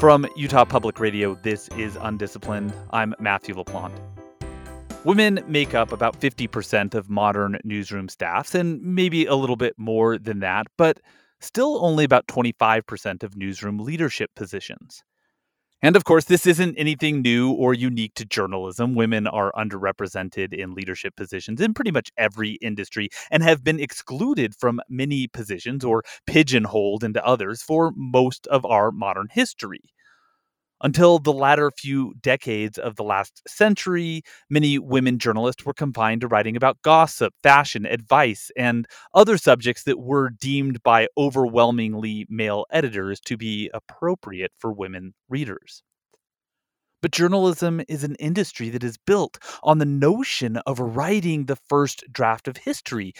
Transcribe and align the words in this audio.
From 0.00 0.26
Utah 0.34 0.64
Public 0.64 0.98
Radio, 0.98 1.34
this 1.34 1.68
is 1.76 1.94
Undisciplined. 1.96 2.72
I'm 2.90 3.14
Matthew 3.18 3.54
LaPlante. 3.54 4.00
Women 5.04 5.44
make 5.46 5.74
up 5.74 5.92
about 5.92 6.18
50% 6.18 6.94
of 6.94 7.10
modern 7.10 7.58
newsroom 7.64 8.08
staffs, 8.08 8.54
and 8.54 8.80
maybe 8.80 9.26
a 9.26 9.34
little 9.34 9.56
bit 9.56 9.74
more 9.76 10.16
than 10.16 10.40
that, 10.40 10.68
but 10.78 11.00
still 11.40 11.84
only 11.84 12.04
about 12.04 12.26
25% 12.28 13.22
of 13.22 13.36
newsroom 13.36 13.78
leadership 13.78 14.30
positions. 14.34 15.02
And 15.82 15.94
of 15.96 16.04
course, 16.04 16.24
this 16.24 16.46
isn't 16.46 16.76
anything 16.78 17.20
new 17.22 17.50
or 17.52 17.74
unique 17.74 18.14
to 18.14 18.24
journalism. 18.24 18.94
Women 18.94 19.26
are 19.26 19.52
underrepresented 19.52 20.52
in 20.54 20.74
leadership 20.74 21.16
positions 21.16 21.60
in 21.60 21.74
pretty 21.74 21.90
much 21.90 22.10
every 22.16 22.52
industry 22.62 23.08
and 23.30 23.42
have 23.42 23.62
been 23.64 23.80
excluded 23.80 24.54
from 24.54 24.80
many 24.88 25.26
positions 25.26 25.84
or 25.84 26.02
pigeonholed 26.26 27.04
into 27.04 27.24
others 27.24 27.62
for 27.62 27.92
most 27.96 28.46
of 28.48 28.64
our 28.66 28.90
modern 28.90 29.28
history. 29.30 29.82
Until 30.82 31.18
the 31.18 31.32
latter 31.32 31.70
few 31.70 32.14
decades 32.22 32.78
of 32.78 32.96
the 32.96 33.04
last 33.04 33.42
century, 33.46 34.22
many 34.48 34.78
women 34.78 35.18
journalists 35.18 35.66
were 35.66 35.74
confined 35.74 36.22
to 36.22 36.28
writing 36.28 36.56
about 36.56 36.80
gossip, 36.80 37.34
fashion, 37.42 37.84
advice, 37.84 38.50
and 38.56 38.86
other 39.12 39.36
subjects 39.36 39.82
that 39.82 40.00
were 40.00 40.30
deemed 40.30 40.82
by 40.82 41.08
overwhelmingly 41.18 42.26
male 42.30 42.64
editors 42.70 43.20
to 43.20 43.36
be 43.36 43.70
appropriate 43.74 44.52
for 44.58 44.72
women 44.72 45.12
readers. 45.28 45.82
But 47.02 47.12
journalism 47.12 47.82
is 47.86 48.02
an 48.02 48.14
industry 48.14 48.70
that 48.70 48.84
is 48.84 48.96
built 48.96 49.38
on 49.62 49.78
the 49.78 49.84
notion 49.84 50.56
of 50.66 50.80
writing 50.80 51.44
the 51.44 51.56
first 51.56 52.04
draft 52.10 52.48
of 52.48 52.56
history. 52.56 53.12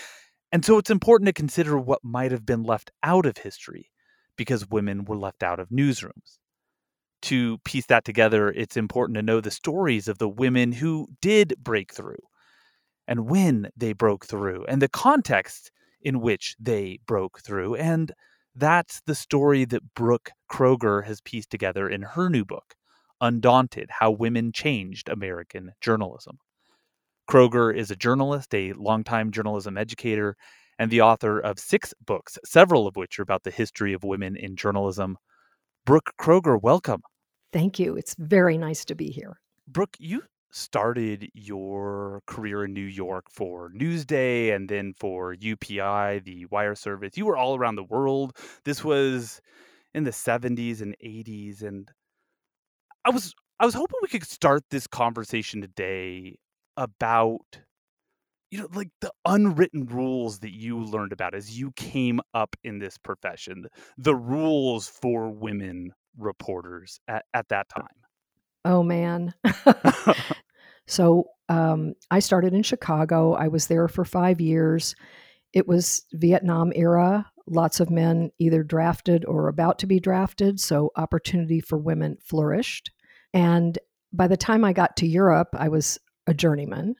And 0.50 0.64
so 0.64 0.78
it's 0.78 0.90
important 0.90 1.26
to 1.26 1.32
consider 1.34 1.78
what 1.78 2.02
might 2.02 2.32
have 2.32 2.46
been 2.46 2.62
left 2.62 2.90
out 3.02 3.26
of 3.26 3.36
history 3.38 3.90
because 4.36 4.68
women 4.68 5.04
were 5.04 5.16
left 5.16 5.42
out 5.42 5.60
of 5.60 5.68
newsrooms 5.68 6.38
to 7.22 7.58
piece 7.58 7.86
that 7.86 8.04
together, 8.04 8.50
it's 8.50 8.76
important 8.76 9.16
to 9.16 9.22
know 9.22 9.40
the 9.40 9.50
stories 9.50 10.08
of 10.08 10.18
the 10.18 10.28
women 10.28 10.72
who 10.72 11.08
did 11.20 11.54
break 11.62 11.92
through 11.92 12.18
and 13.06 13.28
when 13.28 13.68
they 13.76 13.92
broke 13.92 14.26
through 14.26 14.64
and 14.66 14.80
the 14.80 14.88
context 14.88 15.70
in 16.02 16.20
which 16.20 16.56
they 16.58 16.98
broke 17.06 17.40
through. 17.40 17.74
And 17.74 18.12
that's 18.54 19.00
the 19.06 19.14
story 19.14 19.64
that 19.66 19.94
Brooke 19.94 20.30
Kroeger 20.50 21.04
has 21.04 21.20
pieced 21.20 21.50
together 21.50 21.88
in 21.88 22.02
her 22.02 22.28
new 22.28 22.44
book, 22.44 22.74
Undaunted 23.20 23.90
How 23.90 24.10
Women 24.10 24.52
Changed 24.52 25.08
American 25.08 25.72
Journalism. 25.80 26.38
Kroeger 27.28 27.74
is 27.74 27.90
a 27.90 27.96
journalist, 27.96 28.52
a 28.54 28.72
longtime 28.72 29.30
journalism 29.30 29.78
educator, 29.78 30.36
and 30.78 30.90
the 30.90 31.02
author 31.02 31.38
of 31.38 31.58
six 31.58 31.94
books, 32.04 32.38
several 32.44 32.86
of 32.86 32.96
which 32.96 33.18
are 33.18 33.22
about 33.22 33.44
the 33.44 33.50
history 33.50 33.92
of 33.92 34.02
women 34.02 34.34
in 34.34 34.56
journalism. 34.56 35.16
Brooke 35.84 36.12
Kroeger, 36.20 36.60
welcome. 36.60 37.02
Thank 37.52 37.78
you. 37.78 37.96
It's 37.96 38.14
very 38.18 38.56
nice 38.58 38.84
to 38.86 38.94
be 38.94 39.10
here. 39.10 39.40
Brooke, 39.66 39.96
you 39.98 40.22
started 40.52 41.30
your 41.34 42.22
career 42.26 42.64
in 42.64 42.72
New 42.72 42.84
York 42.84 43.26
for 43.30 43.70
Newsday 43.70 44.54
and 44.54 44.68
then 44.68 44.94
for 44.98 45.34
UPI, 45.36 46.24
the 46.24 46.46
wire 46.46 46.74
service. 46.74 47.16
You 47.16 47.26
were 47.26 47.36
all 47.36 47.56
around 47.56 47.76
the 47.76 47.84
world. 47.84 48.36
This 48.64 48.84
was 48.84 49.40
in 49.94 50.04
the 50.04 50.10
70s 50.10 50.80
and 50.80 50.96
80s 51.04 51.62
and 51.62 51.90
I 53.04 53.10
was 53.10 53.34
I 53.58 53.64
was 53.64 53.74
hoping 53.74 53.98
we 54.02 54.08
could 54.08 54.24
start 54.24 54.62
this 54.70 54.86
conversation 54.86 55.60
today 55.60 56.38
about 56.76 57.60
you 58.50 58.58
know 58.58 58.68
like 58.74 58.90
the 59.00 59.12
unwritten 59.24 59.86
rules 59.86 60.40
that 60.40 60.52
you 60.52 60.78
learned 60.78 61.12
about 61.12 61.34
as 61.34 61.58
you 61.58 61.72
came 61.72 62.20
up 62.34 62.56
in 62.64 62.78
this 62.78 62.98
profession 62.98 63.66
the 63.96 64.14
rules 64.14 64.88
for 64.88 65.30
women 65.30 65.92
reporters 66.16 67.00
at, 67.08 67.24
at 67.34 67.48
that 67.48 67.68
time? 67.68 67.86
Oh, 68.64 68.82
man. 68.82 69.34
so 70.86 71.28
um, 71.48 71.94
I 72.10 72.20
started 72.20 72.54
in 72.54 72.62
Chicago. 72.62 73.34
I 73.34 73.48
was 73.48 73.66
there 73.66 73.88
for 73.88 74.04
five 74.04 74.40
years. 74.40 74.94
It 75.52 75.66
was 75.66 76.04
Vietnam 76.12 76.72
era. 76.74 77.26
Lots 77.46 77.80
of 77.80 77.90
men 77.90 78.30
either 78.38 78.62
drafted 78.62 79.24
or 79.24 79.48
about 79.48 79.78
to 79.80 79.86
be 79.86 79.98
drafted. 79.98 80.60
So 80.60 80.90
opportunity 80.96 81.60
for 81.60 81.78
women 81.78 82.18
flourished. 82.24 82.90
And 83.32 83.78
by 84.12 84.28
the 84.28 84.36
time 84.36 84.64
I 84.64 84.72
got 84.72 84.96
to 84.98 85.06
Europe, 85.06 85.48
I 85.54 85.68
was 85.68 85.98
a 86.26 86.34
journeyman. 86.34 86.94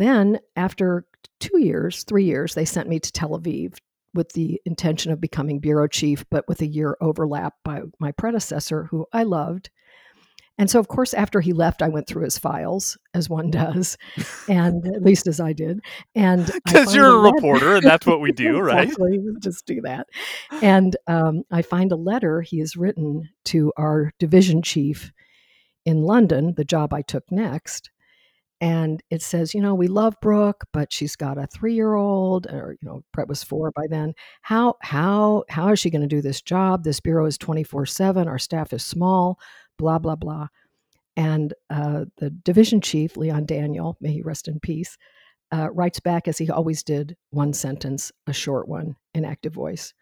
Then, 0.00 0.38
after 0.56 1.04
two 1.40 1.60
years, 1.60 2.04
three 2.04 2.24
years, 2.24 2.54
they 2.54 2.64
sent 2.64 2.88
me 2.88 2.98
to 2.98 3.12
Tel 3.12 3.38
Aviv 3.38 3.76
with 4.14 4.32
the 4.32 4.58
intention 4.64 5.12
of 5.12 5.20
becoming 5.20 5.60
bureau 5.60 5.86
chief, 5.86 6.24
but 6.30 6.48
with 6.48 6.62
a 6.62 6.66
year 6.66 6.96
overlap 7.02 7.52
by 7.66 7.82
my 7.98 8.10
predecessor, 8.12 8.84
who 8.84 9.06
I 9.12 9.24
loved. 9.24 9.68
And 10.56 10.70
so, 10.70 10.80
of 10.80 10.88
course, 10.88 11.12
after 11.12 11.42
he 11.42 11.52
left, 11.52 11.82
I 11.82 11.90
went 11.90 12.06
through 12.06 12.24
his 12.24 12.38
files, 12.38 12.96
as 13.12 13.28
one 13.28 13.50
does, 13.50 13.98
and 14.48 14.86
at 14.94 15.02
least 15.02 15.26
as 15.26 15.38
I 15.38 15.52
did. 15.52 15.80
And 16.14 16.50
because 16.64 16.94
you're 16.94 17.04
a, 17.04 17.28
a 17.28 17.32
reporter, 17.34 17.76
and 17.76 17.84
that's 17.84 18.06
what 18.06 18.22
we 18.22 18.32
do, 18.32 18.58
right? 18.58 18.84
exactly, 18.84 19.18
just 19.42 19.66
do 19.66 19.82
that. 19.82 20.06
And 20.62 20.96
um, 21.08 21.42
I 21.50 21.60
find 21.60 21.92
a 21.92 21.96
letter 21.96 22.40
he 22.40 22.60
has 22.60 22.74
written 22.74 23.28
to 23.46 23.70
our 23.76 24.12
division 24.18 24.62
chief 24.62 25.12
in 25.84 26.04
London, 26.04 26.54
the 26.56 26.64
job 26.64 26.94
I 26.94 27.02
took 27.02 27.30
next, 27.30 27.90
and 28.60 29.02
it 29.08 29.22
says, 29.22 29.54
you 29.54 29.60
know, 29.60 29.74
we 29.74 29.88
love 29.88 30.14
Brooke, 30.20 30.64
but 30.72 30.92
she's 30.92 31.16
got 31.16 31.38
a 31.38 31.46
three-year-old, 31.46 32.46
or 32.48 32.76
you 32.80 32.88
know, 32.88 33.02
Brett 33.12 33.28
was 33.28 33.42
four 33.42 33.70
by 33.70 33.86
then. 33.88 34.12
How 34.42 34.74
how 34.82 35.44
how 35.48 35.70
is 35.70 35.78
she 35.78 35.88
going 35.88 36.02
to 36.02 36.06
do 36.06 36.20
this 36.20 36.42
job? 36.42 36.84
This 36.84 37.00
bureau 37.00 37.24
is 37.24 37.38
twenty-four 37.38 37.86
seven. 37.86 38.28
Our 38.28 38.38
staff 38.38 38.72
is 38.74 38.84
small. 38.84 39.38
Blah 39.78 39.98
blah 39.98 40.16
blah. 40.16 40.48
And 41.16 41.54
uh, 41.70 42.04
the 42.18 42.30
division 42.30 42.80
chief, 42.80 43.16
Leon 43.16 43.46
Daniel, 43.46 43.96
may 44.00 44.12
he 44.12 44.22
rest 44.22 44.46
in 44.46 44.60
peace, 44.60 44.96
uh, 45.52 45.68
writes 45.72 46.00
back 46.00 46.28
as 46.28 46.38
he 46.38 46.50
always 46.50 46.82
did, 46.82 47.16
one 47.30 47.52
sentence, 47.52 48.12
a 48.26 48.32
short 48.32 48.68
one, 48.68 48.94
in 49.14 49.24
active 49.24 49.54
voice, 49.54 49.94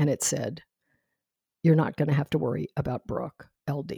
and 0.00 0.10
it 0.10 0.22
said, 0.24 0.62
"You're 1.62 1.76
not 1.76 1.96
going 1.96 2.08
to 2.08 2.14
have 2.14 2.30
to 2.30 2.38
worry 2.38 2.68
about 2.76 3.06
Brooke, 3.06 3.46
LD." 3.70 3.92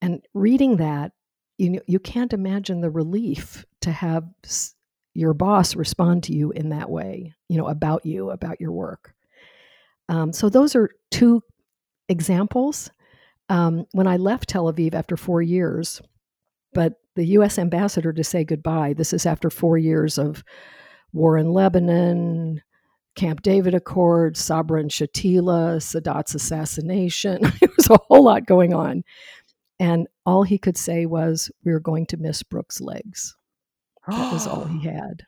And 0.00 0.26
reading 0.34 0.78
that 0.78 1.12
you 1.58 1.70
know, 1.70 1.80
you 1.86 1.98
can't 1.98 2.32
imagine 2.32 2.80
the 2.80 2.90
relief 2.90 3.64
to 3.82 3.92
have 3.92 4.24
your 5.14 5.34
boss 5.34 5.76
respond 5.76 6.24
to 6.24 6.32
you 6.32 6.50
in 6.52 6.70
that 6.70 6.90
way, 6.90 7.34
you 7.48 7.58
know, 7.58 7.68
about 7.68 8.06
you, 8.06 8.30
about 8.30 8.60
your 8.60 8.72
work. 8.72 9.14
Um, 10.08 10.32
so 10.32 10.48
those 10.48 10.74
are 10.74 10.90
two 11.10 11.42
examples. 12.08 12.90
Um, 13.48 13.86
when 13.92 14.06
I 14.06 14.16
left 14.16 14.48
Tel 14.48 14.72
Aviv 14.72 14.94
after 14.94 15.16
four 15.16 15.42
years, 15.42 16.00
but 16.72 16.94
the 17.14 17.26
U.S. 17.26 17.58
ambassador 17.58 18.12
to 18.12 18.24
say 18.24 18.44
goodbye. 18.44 18.94
This 18.94 19.12
is 19.12 19.26
after 19.26 19.50
four 19.50 19.76
years 19.76 20.18
of 20.18 20.42
war 21.12 21.36
in 21.36 21.52
Lebanon, 21.52 22.62
Camp 23.14 23.42
David 23.42 23.74
Accord, 23.74 24.36
Sabra 24.36 24.80
and 24.80 24.90
Shatila, 24.90 25.82
Sadat's 25.82 26.34
assassination. 26.34 27.40
it 27.60 27.70
was 27.76 27.90
a 27.90 27.98
whole 28.08 28.24
lot 28.24 28.46
going 28.46 28.72
on. 28.72 29.04
And 29.82 30.06
all 30.24 30.44
he 30.44 30.58
could 30.58 30.76
say 30.76 31.06
was, 31.06 31.50
We 31.64 31.72
are 31.72 31.80
going 31.80 32.06
to 32.06 32.16
miss 32.16 32.44
Brooke's 32.44 32.80
legs. 32.80 33.36
That 34.06 34.32
was 34.32 34.46
all 34.46 34.64
he 34.64 34.78
had. 34.88 35.26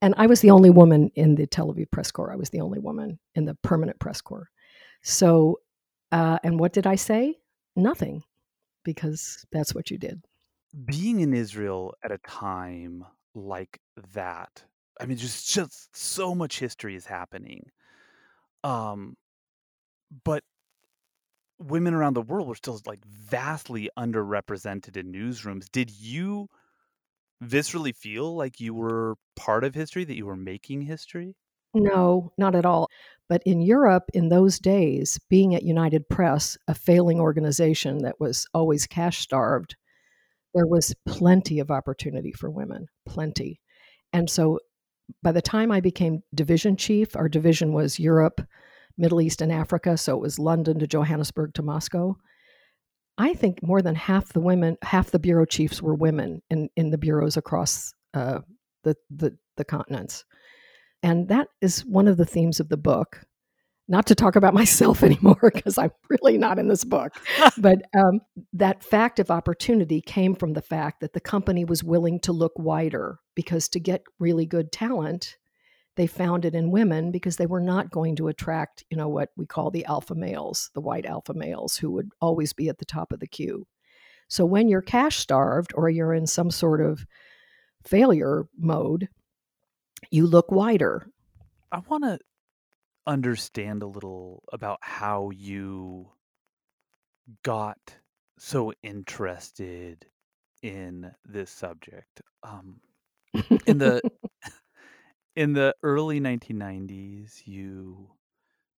And 0.00 0.14
I 0.16 0.26
was 0.28 0.40
the 0.40 0.50
only 0.50 0.70
woman 0.70 1.10
in 1.14 1.34
the 1.34 1.46
Tel 1.46 1.70
Aviv 1.70 1.90
press 1.90 2.10
corps. 2.10 2.32
I 2.32 2.36
was 2.36 2.48
the 2.48 2.62
only 2.62 2.78
woman 2.78 3.18
in 3.34 3.44
the 3.44 3.54
permanent 3.56 3.98
press 3.98 4.22
corps. 4.22 4.48
So, 5.02 5.60
uh, 6.10 6.38
and 6.42 6.58
what 6.58 6.72
did 6.72 6.86
I 6.86 6.94
say? 6.94 7.36
Nothing, 7.76 8.22
because 8.82 9.44
that's 9.52 9.74
what 9.74 9.90
you 9.90 9.98
did. 9.98 10.24
Being 10.86 11.20
in 11.20 11.34
Israel 11.34 11.94
at 12.02 12.12
a 12.12 12.18
time 12.26 13.04
like 13.34 13.78
that, 14.14 14.64
I 14.98 15.04
mean, 15.04 15.18
just 15.18 15.52
just 15.52 15.94
so 15.94 16.34
much 16.34 16.58
history 16.58 16.96
is 16.96 17.04
happening. 17.04 17.66
Um, 18.64 19.18
but 20.24 20.44
women 21.60 21.94
around 21.94 22.14
the 22.14 22.22
world 22.22 22.48
were 22.48 22.54
still 22.54 22.80
like 22.86 23.04
vastly 23.04 23.90
underrepresented 23.98 24.96
in 24.96 25.12
newsrooms. 25.12 25.70
Did 25.70 25.90
you 25.90 26.48
viscerally 27.42 27.94
feel 27.94 28.34
like 28.34 28.60
you 28.60 28.74
were 28.74 29.16
part 29.36 29.64
of 29.64 29.74
history, 29.74 30.04
that 30.04 30.16
you 30.16 30.26
were 30.26 30.36
making 30.36 30.82
history? 30.82 31.36
No, 31.72 32.32
not 32.36 32.54
at 32.54 32.66
all. 32.66 32.88
But 33.28 33.42
in 33.46 33.60
Europe, 33.60 34.10
in 34.12 34.28
those 34.28 34.58
days, 34.58 35.18
being 35.28 35.54
at 35.54 35.62
United 35.62 36.08
Press, 36.08 36.58
a 36.66 36.74
failing 36.74 37.20
organization 37.20 37.98
that 37.98 38.18
was 38.18 38.46
always 38.52 38.86
cash 38.86 39.18
starved, 39.18 39.76
there 40.52 40.66
was 40.66 40.94
plenty 41.06 41.60
of 41.60 41.70
opportunity 41.70 42.32
for 42.32 42.50
women, 42.50 42.86
plenty. 43.06 43.60
And 44.12 44.28
so 44.28 44.58
by 45.22 45.30
the 45.32 45.42
time 45.42 45.70
I 45.70 45.80
became 45.80 46.22
division 46.34 46.76
chief, 46.76 47.14
our 47.14 47.28
division 47.28 47.72
was 47.72 48.00
Europe, 48.00 48.40
Middle 49.00 49.20
East 49.20 49.40
and 49.40 49.50
Africa, 49.50 49.96
so 49.96 50.14
it 50.16 50.20
was 50.20 50.38
London 50.38 50.78
to 50.78 50.86
Johannesburg 50.86 51.54
to 51.54 51.62
Moscow. 51.62 52.16
I 53.18 53.34
think 53.34 53.62
more 53.62 53.82
than 53.82 53.94
half 53.96 54.32
the 54.32 54.40
women, 54.40 54.76
half 54.82 55.10
the 55.10 55.18
bureau 55.18 55.44
chiefs 55.44 55.82
were 55.82 55.94
women 55.94 56.42
in, 56.50 56.68
in 56.76 56.90
the 56.90 56.98
bureaus 56.98 57.36
across 57.36 57.92
uh, 58.14 58.40
the, 58.84 58.96
the, 59.10 59.36
the 59.56 59.64
continents. 59.64 60.24
And 61.02 61.28
that 61.28 61.48
is 61.60 61.84
one 61.84 62.08
of 62.08 62.16
the 62.16 62.26
themes 62.26 62.60
of 62.60 62.68
the 62.68 62.76
book. 62.76 63.24
not 63.88 64.06
to 64.06 64.14
talk 64.14 64.36
about 64.36 64.54
myself 64.62 65.02
anymore 65.02 65.50
because 65.52 65.76
I'm 65.76 65.90
really 66.08 66.38
not 66.38 66.58
in 66.58 66.68
this 66.68 66.84
book. 66.84 67.12
but 67.58 67.82
um, 67.94 68.20
that 68.54 68.82
fact 68.82 69.18
of 69.18 69.30
opportunity 69.30 70.00
came 70.00 70.34
from 70.34 70.54
the 70.54 70.62
fact 70.62 71.00
that 71.00 71.12
the 71.12 71.20
company 71.20 71.64
was 71.64 71.84
willing 71.84 72.20
to 72.20 72.32
look 72.32 72.52
wider 72.56 73.18
because 73.34 73.68
to 73.70 73.80
get 73.80 74.04
really 74.18 74.46
good 74.46 74.72
talent, 74.72 75.36
they 75.96 76.06
found 76.06 76.44
it 76.44 76.54
in 76.54 76.70
women 76.70 77.10
because 77.10 77.36
they 77.36 77.46
were 77.46 77.60
not 77.60 77.90
going 77.90 78.16
to 78.16 78.28
attract, 78.28 78.84
you 78.90 78.96
know, 78.96 79.08
what 79.08 79.30
we 79.36 79.46
call 79.46 79.70
the 79.70 79.84
alpha 79.84 80.14
males, 80.14 80.70
the 80.74 80.80
white 80.80 81.04
alpha 81.04 81.34
males 81.34 81.76
who 81.76 81.90
would 81.90 82.10
always 82.20 82.52
be 82.52 82.68
at 82.68 82.78
the 82.78 82.84
top 82.84 83.12
of 83.12 83.20
the 83.20 83.26
queue. 83.26 83.66
So 84.28 84.44
when 84.44 84.68
you're 84.68 84.82
cash 84.82 85.16
starved 85.16 85.72
or 85.74 85.90
you're 85.90 86.14
in 86.14 86.26
some 86.26 86.50
sort 86.50 86.80
of 86.80 87.04
failure 87.84 88.46
mode, 88.56 89.08
you 90.10 90.26
look 90.26 90.50
wider. 90.52 91.06
I 91.72 91.80
want 91.88 92.04
to 92.04 92.18
understand 93.06 93.82
a 93.82 93.88
little 93.88 94.44
about 94.52 94.78
how 94.82 95.30
you 95.30 96.10
got 97.42 97.78
so 98.38 98.72
interested 98.82 100.06
in 100.62 101.10
this 101.24 101.50
subject. 101.50 102.22
Um, 102.42 102.80
in 103.66 103.78
the 103.78 104.00
in 105.36 105.52
the 105.52 105.74
early 105.82 106.20
1990s, 106.20 107.42
you 107.46 108.10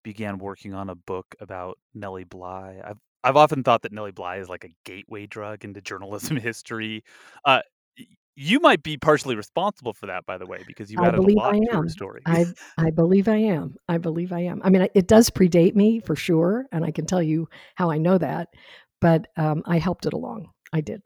began 0.03 0.37
working 0.37 0.73
on 0.73 0.89
a 0.89 0.95
book 0.95 1.35
about 1.39 1.77
Nellie 1.93 2.23
Bly. 2.25 2.81
I've 2.83 2.99
I've 3.23 3.37
often 3.37 3.63
thought 3.63 3.83
that 3.83 3.93
Nellie 3.93 4.11
Bly 4.11 4.37
is 4.37 4.49
like 4.49 4.65
a 4.65 4.69
gateway 4.83 5.27
drug 5.27 5.63
into 5.63 5.81
journalism 5.81 6.35
history. 6.37 7.03
Uh, 7.45 7.61
you 8.35 8.59
might 8.59 8.83
be 8.83 8.97
partially 8.97 9.35
responsible 9.35 9.93
for 9.93 10.07
that, 10.07 10.25
by 10.25 10.37
the 10.37 10.45
way, 10.45 10.59
because 10.65 10.91
you 10.91 10.97
I 10.99 11.07
added 11.07 11.19
a 11.19 11.21
believe 11.21 11.37
lot 11.37 11.53
I 11.53 11.59
to 11.59 11.77
her 11.77 11.77
am. 11.77 11.89
story. 11.89 12.21
I 12.25 12.45
I 12.77 12.89
believe 12.89 13.27
I 13.27 13.37
am. 13.37 13.75
I 13.87 13.97
believe 13.97 14.33
I 14.33 14.41
am. 14.41 14.61
I 14.63 14.69
mean, 14.69 14.87
it 14.93 15.07
does 15.07 15.29
predate 15.29 15.75
me 15.75 15.99
for 15.99 16.15
sure, 16.15 16.65
and 16.71 16.83
I 16.83 16.91
can 16.91 17.05
tell 17.05 17.21
you 17.21 17.47
how 17.75 17.91
I 17.91 17.97
know 17.97 18.17
that. 18.17 18.49
But 18.99 19.27
um, 19.37 19.63
I 19.65 19.77
helped 19.77 20.05
it 20.05 20.13
along. 20.13 20.49
I 20.71 20.81
did. 20.81 21.03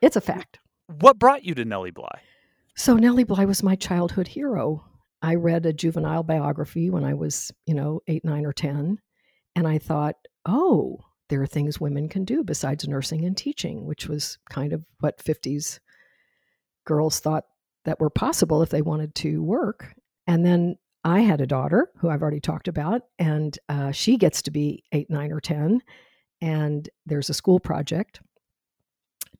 It's 0.00 0.16
a 0.16 0.20
fact. 0.20 0.60
What 1.00 1.18
brought 1.18 1.44
you 1.44 1.54
to 1.54 1.64
Nellie 1.64 1.90
Bly? 1.90 2.20
So 2.78 2.94
Nellie 2.94 3.24
Bly 3.24 3.44
was 3.44 3.64
my 3.64 3.74
childhood 3.74 4.28
hero. 4.28 4.84
I 5.20 5.34
read 5.34 5.66
a 5.66 5.72
juvenile 5.72 6.22
biography 6.22 6.90
when 6.90 7.02
I 7.02 7.12
was, 7.12 7.50
you 7.66 7.74
know, 7.74 8.02
eight, 8.06 8.24
nine, 8.24 8.46
or 8.46 8.52
ten, 8.52 8.98
and 9.56 9.66
I 9.66 9.78
thought, 9.78 10.14
oh, 10.46 11.00
there 11.28 11.42
are 11.42 11.46
things 11.46 11.80
women 11.80 12.08
can 12.08 12.24
do 12.24 12.44
besides 12.44 12.86
nursing 12.86 13.24
and 13.24 13.36
teaching, 13.36 13.84
which 13.84 14.06
was 14.06 14.38
kind 14.48 14.72
of 14.72 14.84
what 15.00 15.18
50s 15.18 15.80
girls 16.86 17.18
thought 17.18 17.46
that 17.84 17.98
were 17.98 18.10
possible 18.10 18.62
if 18.62 18.70
they 18.70 18.80
wanted 18.80 19.12
to 19.16 19.42
work. 19.42 19.92
And 20.28 20.46
then 20.46 20.76
I 21.02 21.22
had 21.22 21.40
a 21.40 21.48
daughter 21.48 21.90
who 21.96 22.08
I've 22.08 22.22
already 22.22 22.40
talked 22.40 22.68
about, 22.68 23.02
and 23.18 23.58
uh, 23.68 23.90
she 23.90 24.16
gets 24.16 24.40
to 24.42 24.52
be 24.52 24.84
eight, 24.92 25.10
nine, 25.10 25.32
or 25.32 25.40
10. 25.40 25.82
And 26.40 26.88
there's 27.06 27.28
a 27.28 27.34
school 27.34 27.58
project 27.58 28.20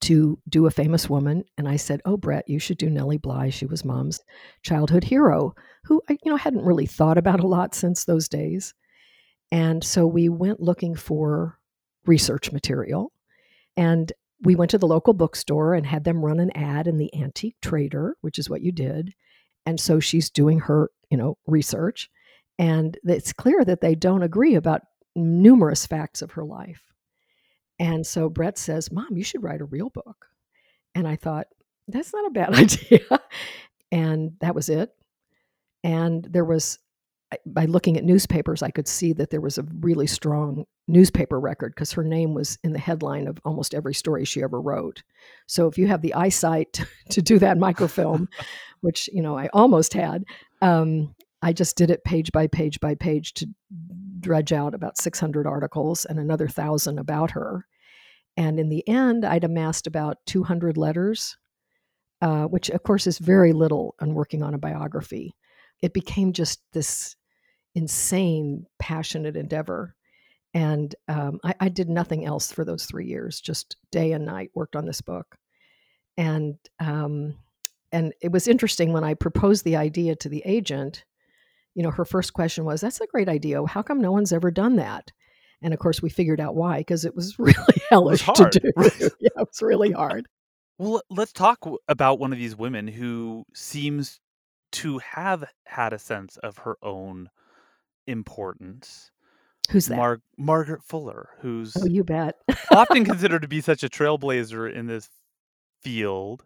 to 0.02 0.38
do 0.48 0.66
a 0.66 0.70
famous 0.70 1.08
woman. 1.10 1.44
And 1.56 1.68
I 1.68 1.76
said, 1.76 2.00
Oh, 2.04 2.16
Brett, 2.16 2.48
you 2.48 2.58
should 2.58 2.78
do 2.78 2.90
Nellie 2.90 3.18
Bly. 3.18 3.50
She 3.50 3.66
was 3.66 3.84
mom's 3.84 4.20
childhood 4.62 5.04
hero, 5.04 5.54
who 5.84 6.02
I 6.08 6.18
you 6.24 6.30
know, 6.30 6.36
hadn't 6.36 6.64
really 6.64 6.86
thought 6.86 7.18
about 7.18 7.40
a 7.40 7.46
lot 7.46 7.74
since 7.74 8.04
those 8.04 8.28
days. 8.28 8.74
And 9.50 9.82
so 9.82 10.06
we 10.06 10.28
went 10.28 10.60
looking 10.60 10.94
for 10.94 11.58
research 12.06 12.52
material. 12.52 13.12
And 13.76 14.12
we 14.42 14.54
went 14.54 14.70
to 14.70 14.78
the 14.78 14.86
local 14.86 15.14
bookstore 15.14 15.74
and 15.74 15.86
had 15.86 16.04
them 16.04 16.24
run 16.24 16.40
an 16.40 16.50
ad 16.56 16.86
in 16.86 16.98
the 16.98 17.14
antique 17.14 17.56
trader 17.60 18.16
which 18.20 18.38
is 18.38 18.48
what 18.48 18.62
you 18.62 18.72
did 18.72 19.14
and 19.66 19.80
so 19.80 20.00
she's 20.00 20.30
doing 20.30 20.60
her 20.60 20.90
you 21.10 21.16
know 21.16 21.36
research 21.46 22.10
and 22.58 22.98
it's 23.04 23.32
clear 23.32 23.64
that 23.64 23.80
they 23.80 23.94
don't 23.94 24.22
agree 24.22 24.54
about 24.54 24.82
numerous 25.14 25.86
facts 25.86 26.22
of 26.22 26.32
her 26.32 26.44
life 26.44 26.82
and 27.78 28.06
so 28.06 28.28
brett 28.28 28.58
says 28.58 28.92
mom 28.92 29.16
you 29.16 29.24
should 29.24 29.42
write 29.42 29.60
a 29.60 29.66
real 29.66 29.90
book. 29.90 30.26
And 30.94 31.06
i 31.06 31.16
thought 31.16 31.46
that's 31.88 32.12
not 32.12 32.26
a 32.26 32.30
bad 32.30 32.54
idea. 32.54 33.20
And 33.90 34.32
that 34.40 34.54
was 34.54 34.68
it. 34.68 34.90
And 35.82 36.24
there 36.24 36.44
was 36.44 36.78
by 37.44 37.66
looking 37.66 37.98
at 37.98 38.04
newspapers, 38.04 38.62
I 38.62 38.70
could 38.70 38.88
see 38.88 39.12
that 39.14 39.28
there 39.28 39.42
was 39.42 39.58
a 39.58 39.66
really 39.80 40.06
strong 40.06 40.64
newspaper 40.86 41.38
record 41.38 41.74
because 41.74 41.92
her 41.92 42.04
name 42.04 42.32
was 42.32 42.58
in 42.64 42.72
the 42.72 42.78
headline 42.78 43.26
of 43.26 43.38
almost 43.44 43.74
every 43.74 43.92
story 43.92 44.24
she 44.24 44.42
ever 44.42 44.58
wrote. 44.58 45.02
So 45.46 45.66
if 45.66 45.76
you 45.76 45.88
have 45.88 46.00
the 46.00 46.14
eyesight 46.14 46.82
to 47.10 47.20
do 47.20 47.38
that 47.40 47.58
microfilm, 47.58 48.28
which 48.80 49.10
you 49.12 49.22
know 49.22 49.36
I 49.36 49.48
almost 49.52 49.92
had, 49.92 50.24
um, 50.62 51.14
I 51.42 51.52
just 51.52 51.76
did 51.76 51.90
it 51.90 52.04
page 52.04 52.32
by 52.32 52.46
page 52.46 52.80
by 52.80 52.94
page 52.94 53.34
to 53.34 53.46
dredge 54.28 54.52
out 54.52 54.74
about 54.74 54.98
600 54.98 55.46
articles 55.46 56.04
and 56.04 56.18
another 56.18 56.48
thousand 56.48 56.98
about 56.98 57.30
her. 57.30 57.66
And 58.36 58.60
in 58.60 58.68
the 58.68 58.86
end, 58.86 59.24
I'd 59.24 59.44
amassed 59.44 59.86
about 59.86 60.18
200 60.26 60.76
letters, 60.76 61.38
uh, 62.20 62.44
which 62.44 62.68
of 62.68 62.82
course 62.82 63.06
is 63.06 63.18
very 63.18 63.52
little 63.52 63.94
on 64.00 64.14
working 64.14 64.42
on 64.42 64.54
a 64.54 64.58
biography 64.58 65.34
it 65.80 65.92
became 65.92 66.32
just 66.32 66.60
this 66.72 67.16
insane, 67.74 68.66
passionate 68.78 69.36
endeavor. 69.36 69.94
And 70.54 70.94
um, 71.08 71.38
I, 71.44 71.54
I, 71.60 71.68
did 71.68 71.88
nothing 71.88 72.24
else 72.24 72.50
for 72.50 72.64
those 72.64 72.86
three 72.86 73.06
years, 73.06 73.40
just 73.40 73.76
day 73.92 74.12
and 74.12 74.24
night 74.24 74.50
worked 74.54 74.76
on 74.76 74.86
this 74.86 75.02
book. 75.02 75.36
And 76.16 76.56
um, 76.80 77.36
and 77.92 78.12
it 78.20 78.32
was 78.32 78.48
interesting 78.48 78.92
when 78.92 79.04
I 79.04 79.14
proposed 79.14 79.64
the 79.64 79.76
idea 79.76 80.16
to 80.16 80.28
the 80.28 80.42
agent. 80.44 81.04
You 81.78 81.84
know, 81.84 81.92
her 81.92 82.04
first 82.04 82.32
question 82.32 82.64
was, 82.64 82.80
"That's 82.80 83.00
a 83.00 83.06
great 83.06 83.28
idea. 83.28 83.64
How 83.64 83.82
come 83.82 84.00
no 84.00 84.10
one's 84.10 84.32
ever 84.32 84.50
done 84.50 84.74
that?" 84.76 85.12
And 85.62 85.72
of 85.72 85.78
course, 85.78 86.02
we 86.02 86.08
figured 86.10 86.40
out 86.40 86.56
why 86.56 86.78
because 86.78 87.04
it 87.04 87.14
was 87.14 87.38
really 87.38 87.54
hellish 87.88 88.26
was 88.26 88.36
to 88.36 88.60
do. 88.60 88.72
yeah, 89.20 89.28
it 89.36 89.48
was 89.48 89.62
really 89.62 89.92
hard. 89.92 90.26
Well, 90.78 91.02
let's 91.08 91.32
talk 91.32 91.64
about 91.86 92.18
one 92.18 92.32
of 92.32 92.38
these 92.40 92.56
women 92.56 92.88
who 92.88 93.44
seems 93.54 94.18
to 94.72 94.98
have 94.98 95.44
had 95.66 95.92
a 95.92 96.00
sense 96.00 96.36
of 96.38 96.58
her 96.58 96.76
own 96.82 97.30
importance. 98.08 99.12
Who's 99.70 99.86
that? 99.86 99.96
Mar- 99.96 100.22
Margaret 100.36 100.82
Fuller, 100.82 101.28
who's 101.42 101.76
oh, 101.76 101.86
you 101.86 102.02
bet. 102.02 102.34
often 102.72 103.04
considered 103.04 103.42
to 103.42 103.48
be 103.48 103.60
such 103.60 103.84
a 103.84 103.88
trailblazer 103.88 104.72
in 104.72 104.88
this 104.88 105.08
field, 105.80 106.44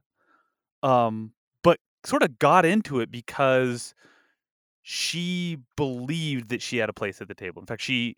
um, 0.83 1.33
but 1.63 1.79
sort 2.05 2.23
of 2.23 2.39
got 2.39 2.67
into 2.67 3.01
it 3.01 3.11
because 3.11 3.95
she 4.83 5.59
believed 5.77 6.49
that 6.51 6.61
she 6.61 6.79
had 6.79 6.89
a 6.89 6.93
place 6.93 7.21
at 7.21 7.29
the 7.29 7.35
table. 7.35 7.61
In 7.61 7.67
fact, 7.67 7.83
she 7.83 8.17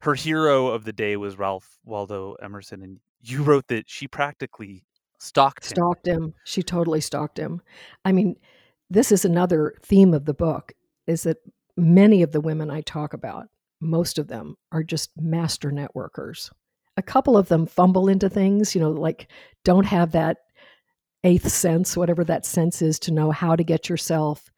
her 0.00 0.14
hero 0.14 0.68
of 0.68 0.84
the 0.84 0.92
day 0.92 1.16
was 1.16 1.38
Ralph 1.38 1.78
Waldo 1.84 2.34
Emerson, 2.42 2.82
and 2.82 2.98
you 3.20 3.42
wrote 3.42 3.68
that 3.68 3.88
she 3.88 4.08
practically 4.08 4.82
stalked 5.18 5.66
him. 5.66 5.74
Stalked 5.76 6.06
him. 6.06 6.34
She 6.44 6.62
totally 6.62 7.00
stalked 7.00 7.38
him. 7.38 7.60
I 8.04 8.12
mean, 8.12 8.36
this 8.88 9.12
is 9.12 9.24
another 9.24 9.74
theme 9.82 10.14
of 10.14 10.24
the 10.24 10.34
book 10.34 10.72
is 11.06 11.22
that 11.24 11.36
many 11.76 12.22
of 12.22 12.32
the 12.32 12.40
women 12.40 12.70
I 12.70 12.80
talk 12.80 13.12
about, 13.12 13.48
most 13.80 14.18
of 14.18 14.28
them 14.28 14.56
are 14.72 14.82
just 14.82 15.10
master 15.18 15.70
networkers. 15.70 16.50
A 16.96 17.02
couple 17.02 17.36
of 17.36 17.48
them 17.48 17.66
fumble 17.66 18.08
into 18.08 18.28
things, 18.28 18.74
you 18.74 18.80
know, 18.80 18.90
like 18.90 19.30
don't 19.64 19.86
have 19.86 20.12
that 20.12 20.38
eighth 21.24 21.48
sense, 21.48 21.96
whatever 21.96 22.24
that 22.24 22.46
sense 22.46 22.80
is, 22.80 22.98
to 23.00 23.12
know 23.12 23.30
how 23.30 23.54
to 23.54 23.62
get 23.62 23.88
yourself 23.88 24.50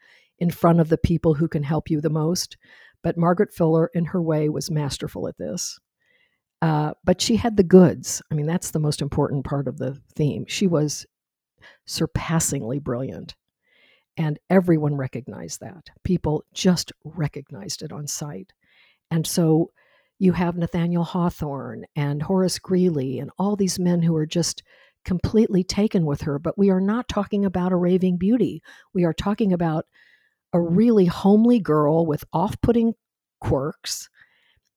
in 0.42 0.50
front 0.50 0.80
of 0.80 0.88
the 0.88 0.99
people 0.99 1.34
who 1.34 1.46
can 1.46 1.62
help 1.62 1.88
you 1.88 2.00
the 2.00 2.11
most. 2.11 2.56
But 3.00 3.16
Margaret 3.16 3.54
Fuller, 3.54 3.92
in 3.94 4.06
her 4.06 4.20
way, 4.20 4.49
was 4.49 4.72
masterful 4.72 5.28
at 5.28 5.38
this. 5.38 5.78
Uh, 6.61 6.94
but 7.04 7.20
she 7.20 7.37
had 7.37 7.56
the 7.56 7.62
goods. 7.62 8.20
I 8.28 8.34
mean, 8.34 8.46
that's 8.46 8.72
the 8.72 8.80
most 8.80 9.00
important 9.00 9.44
part 9.44 9.68
of 9.68 9.78
the 9.78 10.00
theme. 10.16 10.44
She 10.49 10.66
was 10.66 11.06
surpassingly 11.87 12.80
brilliant. 12.80 13.37
And 14.16 14.40
everyone 14.50 14.96
recognized 14.96 15.61
that. 15.61 15.90
People 16.02 16.42
just 16.52 16.92
recognized 17.04 17.82
it 17.82 17.92
on 17.92 18.08
sight. 18.08 18.52
And 19.12 19.25
so 19.25 19.70
you 20.18 20.32
have 20.32 20.56
Nathaniel 20.56 21.04
Hawthorne 21.04 21.84
and 21.94 22.20
Horace 22.20 22.58
Greeley 22.58 23.20
and 23.20 23.30
all 23.38 23.54
these 23.54 23.78
men 23.78 24.02
who 24.02 24.16
are 24.16 24.26
just 24.26 24.64
completely 25.04 25.62
taken 25.62 26.04
with 26.04 26.22
her. 26.22 26.40
But 26.40 26.58
we 26.58 26.70
are 26.70 26.80
not 26.80 27.08
talking 27.08 27.44
about 27.44 27.70
a 27.70 27.76
raving 27.76 28.16
beauty. 28.16 28.61
We 28.92 29.04
are 29.04 29.12
talking 29.12 29.52
about 29.52 29.87
a 30.52 30.61
really 30.61 31.06
homely 31.06 31.59
girl 31.59 32.06
with 32.06 32.25
off 32.32 32.61
putting 32.61 32.94
quirks 33.40 34.09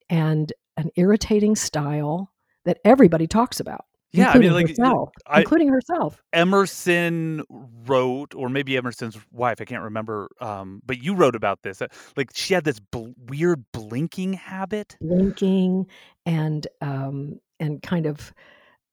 and 0.08 0.52
an 0.76 0.90
irritating 0.96 1.56
style 1.56 2.32
that 2.64 2.78
everybody 2.84 3.26
talks 3.26 3.60
about. 3.60 3.84
Yeah, 4.12 4.30
I 4.30 4.38
mean, 4.38 4.52
like 4.52 4.68
herself, 4.68 5.10
I, 5.26 5.40
including 5.40 5.68
herself. 5.68 6.22
Emerson 6.32 7.42
wrote, 7.50 8.34
or 8.34 8.48
maybe 8.48 8.76
Emerson's 8.76 9.18
wife, 9.30 9.60
I 9.60 9.64
can't 9.64 9.82
remember, 9.82 10.30
um, 10.40 10.80
but 10.86 11.02
you 11.02 11.14
wrote 11.14 11.34
about 11.34 11.62
this. 11.62 11.82
Uh, 11.82 11.88
like 12.16 12.30
she 12.34 12.54
had 12.54 12.64
this 12.64 12.80
bl- 12.80 13.10
weird 13.28 13.64
blinking 13.72 14.32
habit, 14.32 14.96
blinking 15.00 15.86
and 16.24 16.66
um, 16.80 17.40
and 17.60 17.82
kind 17.82 18.06
of 18.06 18.32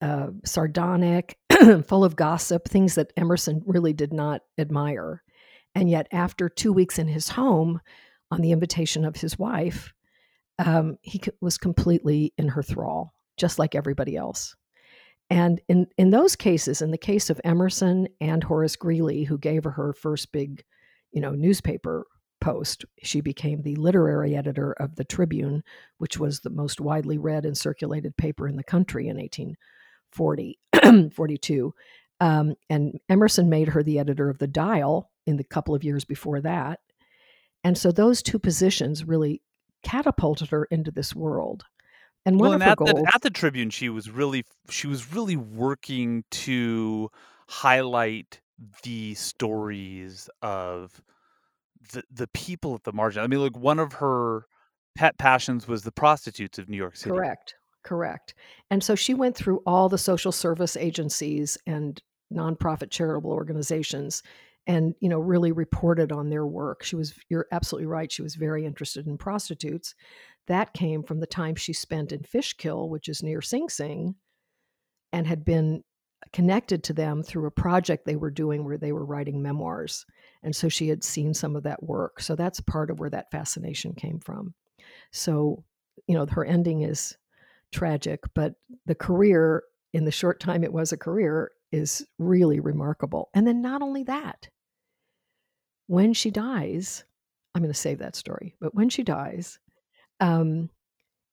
uh, 0.02 0.28
sardonic, 0.44 1.38
full 1.86 2.04
of 2.04 2.16
gossip, 2.18 2.68
things 2.68 2.96
that 2.96 3.14
Emerson 3.16 3.62
really 3.66 3.94
did 3.94 4.12
not 4.12 4.42
admire. 4.58 5.24
And 5.76 5.90
yet, 5.90 6.08
after 6.12 6.50
two 6.50 6.72
weeks 6.72 7.00
in 7.00 7.08
his 7.08 7.30
home, 7.30 7.82
on 8.32 8.42
the 8.42 8.52
invitation 8.52 9.06
of 9.06 9.16
his 9.16 9.38
wife, 9.38 9.94
um, 10.60 10.98
he 11.02 11.22
was 11.42 11.58
completely 11.58 12.34
in 12.38 12.48
her 12.48 12.64
thrall, 12.64 13.14
just 13.38 13.60
like 13.60 13.76
everybody 13.76 14.16
else. 14.16 14.56
And 15.30 15.62
in, 15.70 15.88
in 15.98 16.10
those 16.10 16.36
cases, 16.36 16.82
in 16.82 16.92
the 16.92 16.98
case 16.98 17.30
of 17.30 17.42
Emerson 17.44 18.08
and 18.20 18.44
Horace 18.44 18.76
Greeley, 18.76 19.24
who 19.24 19.38
gave 19.38 19.64
her 19.64 19.72
her 19.72 19.94
first 19.94 20.32
big, 20.32 20.64
you 21.12 21.22
know, 21.22 21.32
newspaper 21.32 22.06
post, 22.42 22.86
she 23.02 23.22
became 23.22 23.62
the 23.62 23.76
literary 23.76 24.36
editor 24.36 24.74
of 24.74 24.96
the 24.96 25.06
Tribune, 25.06 25.64
which 25.98 26.20
was 26.20 26.40
the 26.40 26.50
most 26.50 26.82
widely 26.82 27.18
read 27.18 27.46
and 27.46 27.58
circulated 27.58 28.18
paper 28.18 28.48
in 28.48 28.58
the 28.58 28.64
country 28.64 29.08
in 29.08 29.18
1840, 29.18 30.60
42. 31.16 31.74
Um, 32.20 32.56
and 32.70 33.00
Emerson 33.10 33.50
made 33.50 33.70
her 33.70 33.82
the 33.82 34.00
editor 34.00 34.30
of 34.30 34.40
the 34.40 34.48
Dial 34.48 35.10
in 35.26 35.38
the 35.38 35.44
couple 35.44 35.76
of 35.76 35.84
years 35.84 36.06
before 36.06 36.42
that. 36.42 36.80
And 37.64 37.78
so 37.78 37.92
those 37.92 38.22
two 38.22 38.40
positions 38.40 39.06
really 39.06 39.42
catapulted 39.84 40.50
her 40.50 40.66
into 40.66 40.92
this 40.92 41.16
world. 41.16 41.64
And 42.26 42.40
one 42.40 42.50
well, 42.50 42.56
of 42.56 42.62
and 42.62 42.64
her 42.64 42.72
at, 42.72 42.78
goals, 42.78 43.04
the, 43.04 43.12
at 43.14 43.22
the 43.22 43.30
Tribune, 43.30 43.70
she 43.70 43.90
was 43.90 44.10
really 44.10 44.46
she 44.70 44.88
was 44.88 45.14
really 45.14 45.36
working 45.36 46.24
to 46.32 47.10
highlight 47.50 48.40
the 48.84 49.14
stories 49.16 50.30
of 50.42 51.02
the 51.92 52.04
the 52.10 52.28
people 52.28 52.76
at 52.76 52.84
the 52.84 52.94
margin. 52.94 53.24
I 53.24 53.28
mean, 53.28 53.42
like 53.42 53.58
one 53.58 53.80
of 53.80 53.94
her 53.94 54.46
pet 54.96 55.18
passions 55.18 55.68
was 55.68 55.84
the 55.84 55.92
prostitutes 55.92 56.58
of 56.58 56.70
New 56.70 56.78
York 56.78 56.96
City. 56.96 57.10
correct, 57.10 57.56
correct. 57.84 58.34
And 58.70 58.82
so 58.84 58.96
she 58.96 59.14
went 59.14 59.36
through 59.36 59.62
all 59.66 59.90
the 59.90 59.98
social 59.98 60.32
service 60.32 60.78
agencies 60.78 61.58
and 61.66 62.02
nonprofit 62.32 62.90
charitable 62.90 63.32
organizations 63.32 64.24
and 64.68 64.96
you 65.00 65.10
know 65.10 65.20
really 65.20 65.52
reported 65.52 66.12
on 66.12 66.30
their 66.30 66.46
work. 66.46 66.84
She 66.84 66.96
was 66.96 67.14
you're 67.30 67.48
absolutely 67.52 67.88
right 67.88 68.12
she 68.12 68.22
was 68.22 68.36
very 68.36 68.66
interested 68.66 69.08
in 69.08 69.18
prostitutes. 69.18 69.96
That 70.48 70.74
came 70.74 71.04
from 71.04 71.20
the 71.20 71.28
time 71.28 71.56
she 71.56 71.74
spent 71.74 72.12
in 72.12 72.24
fishkill 72.24 72.90
which 72.90 73.10
is 73.10 73.24
near 73.24 73.42
sing 73.42 73.70
sing 73.70 74.16
and 75.12 75.28
had 75.28 75.46
been 75.46 75.84
connected 76.32 76.84
to 76.84 76.94
them 76.94 77.22
through 77.22 77.46
a 77.46 77.52
project 77.52 78.06
they 78.06 78.16
were 78.16 78.32
doing 78.32 78.64
where 78.64 78.78
they 78.78 78.94
were 78.94 79.06
writing 79.06 79.42
memoirs 79.42 80.06
and 80.42 80.56
so 80.56 80.70
she 80.70 80.88
had 80.88 81.04
seen 81.04 81.34
some 81.34 81.56
of 81.56 81.64
that 81.64 81.84
work. 81.84 82.20
So 82.20 82.36
that's 82.36 82.60
part 82.62 82.90
of 82.90 83.00
where 83.00 83.10
that 83.10 83.32
fascination 83.32 83.94
came 83.94 84.20
from. 84.20 84.54
So 85.12 85.64
you 86.08 86.16
know 86.16 86.26
her 86.26 86.46
ending 86.46 86.82
is 86.82 87.18
tragic 87.72 88.22
but 88.34 88.54
the 88.86 88.96
career 88.96 89.64
in 89.94 90.06
the 90.06 90.12
short 90.12 90.40
time 90.40 90.64
it 90.64 90.74
was 90.74 90.92
a 90.92 90.98
career 90.98 91.52
is 91.74 92.06
really 92.20 92.60
remarkable. 92.60 93.30
And 93.34 93.48
then 93.48 93.62
not 93.62 93.82
only 93.82 94.04
that 94.04 94.48
when 95.94 96.12
she 96.12 96.32
dies, 96.32 97.04
I'm 97.54 97.62
going 97.62 97.72
to 97.72 97.80
save 97.80 98.00
that 98.00 98.16
story, 98.16 98.56
but 98.60 98.74
when 98.74 98.90
she 98.90 99.04
dies, 99.04 99.60
um, 100.20 100.72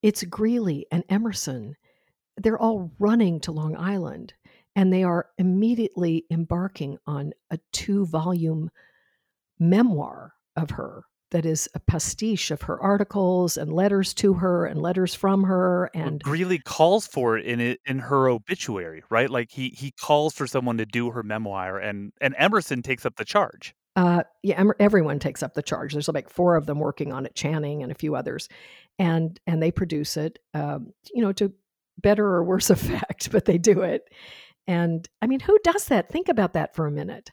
it's 0.03 0.23
Greeley 0.23 0.85
and 0.91 1.03
Emerson. 1.09 1.75
They're 2.37 2.61
all 2.61 2.91
running 2.99 3.39
to 3.39 3.51
Long 3.51 3.75
Island 3.75 4.35
and 4.75 4.93
they 4.93 5.03
are 5.03 5.29
immediately 5.39 6.25
embarking 6.29 6.99
on 7.07 7.33
a 7.49 7.57
two 7.73 8.05
volume 8.05 8.69
memoir 9.59 10.33
of 10.55 10.69
her 10.69 11.05
that 11.31 11.43
is 11.43 11.67
a 11.73 11.79
pastiche 11.79 12.51
of 12.51 12.61
her 12.61 12.79
articles 12.79 13.57
and 13.57 13.73
letters 13.73 14.13
to 14.13 14.33
her 14.33 14.67
and 14.67 14.79
letters 14.79 15.15
from 15.15 15.43
her 15.43 15.89
and 15.95 16.21
Greeley 16.21 16.59
calls 16.59 17.07
for 17.07 17.35
it 17.35 17.47
in 17.47 17.59
it 17.59 17.79
in 17.87 17.97
her 17.97 18.29
obituary, 18.29 19.01
right? 19.09 19.29
Like 19.29 19.49
he 19.49 19.69
he 19.69 19.91
calls 19.91 20.35
for 20.35 20.45
someone 20.45 20.77
to 20.77 20.85
do 20.85 21.09
her 21.09 21.23
memoir, 21.23 21.79
and 21.79 22.11
and 22.21 22.35
Emerson 22.37 22.83
takes 22.83 23.07
up 23.07 23.15
the 23.15 23.25
charge. 23.25 23.73
Uh, 23.95 24.23
yeah, 24.41 24.63
everyone 24.79 25.19
takes 25.19 25.43
up 25.43 25.53
the 25.53 25.61
charge. 25.61 25.93
There's 25.93 26.07
like 26.07 26.29
four 26.29 26.55
of 26.55 26.65
them 26.65 26.79
working 26.79 27.11
on 27.11 27.25
it, 27.25 27.35
Channing 27.35 27.83
and 27.83 27.91
a 27.91 27.95
few 27.95 28.15
others, 28.15 28.47
and 28.97 29.39
and 29.45 29.61
they 29.61 29.71
produce 29.71 30.15
it, 30.17 30.39
um, 30.53 30.93
you 31.13 31.21
know, 31.21 31.33
to 31.33 31.51
better 31.97 32.25
or 32.25 32.43
worse 32.43 32.69
effect, 32.69 33.31
but 33.31 33.45
they 33.45 33.57
do 33.57 33.81
it. 33.81 34.09
And 34.67 35.07
I 35.21 35.27
mean, 35.27 35.41
who 35.41 35.57
does 35.63 35.85
that? 35.85 36.09
Think 36.09 36.29
about 36.29 36.53
that 36.53 36.75
for 36.75 36.87
a 36.87 36.91
minute. 36.91 37.31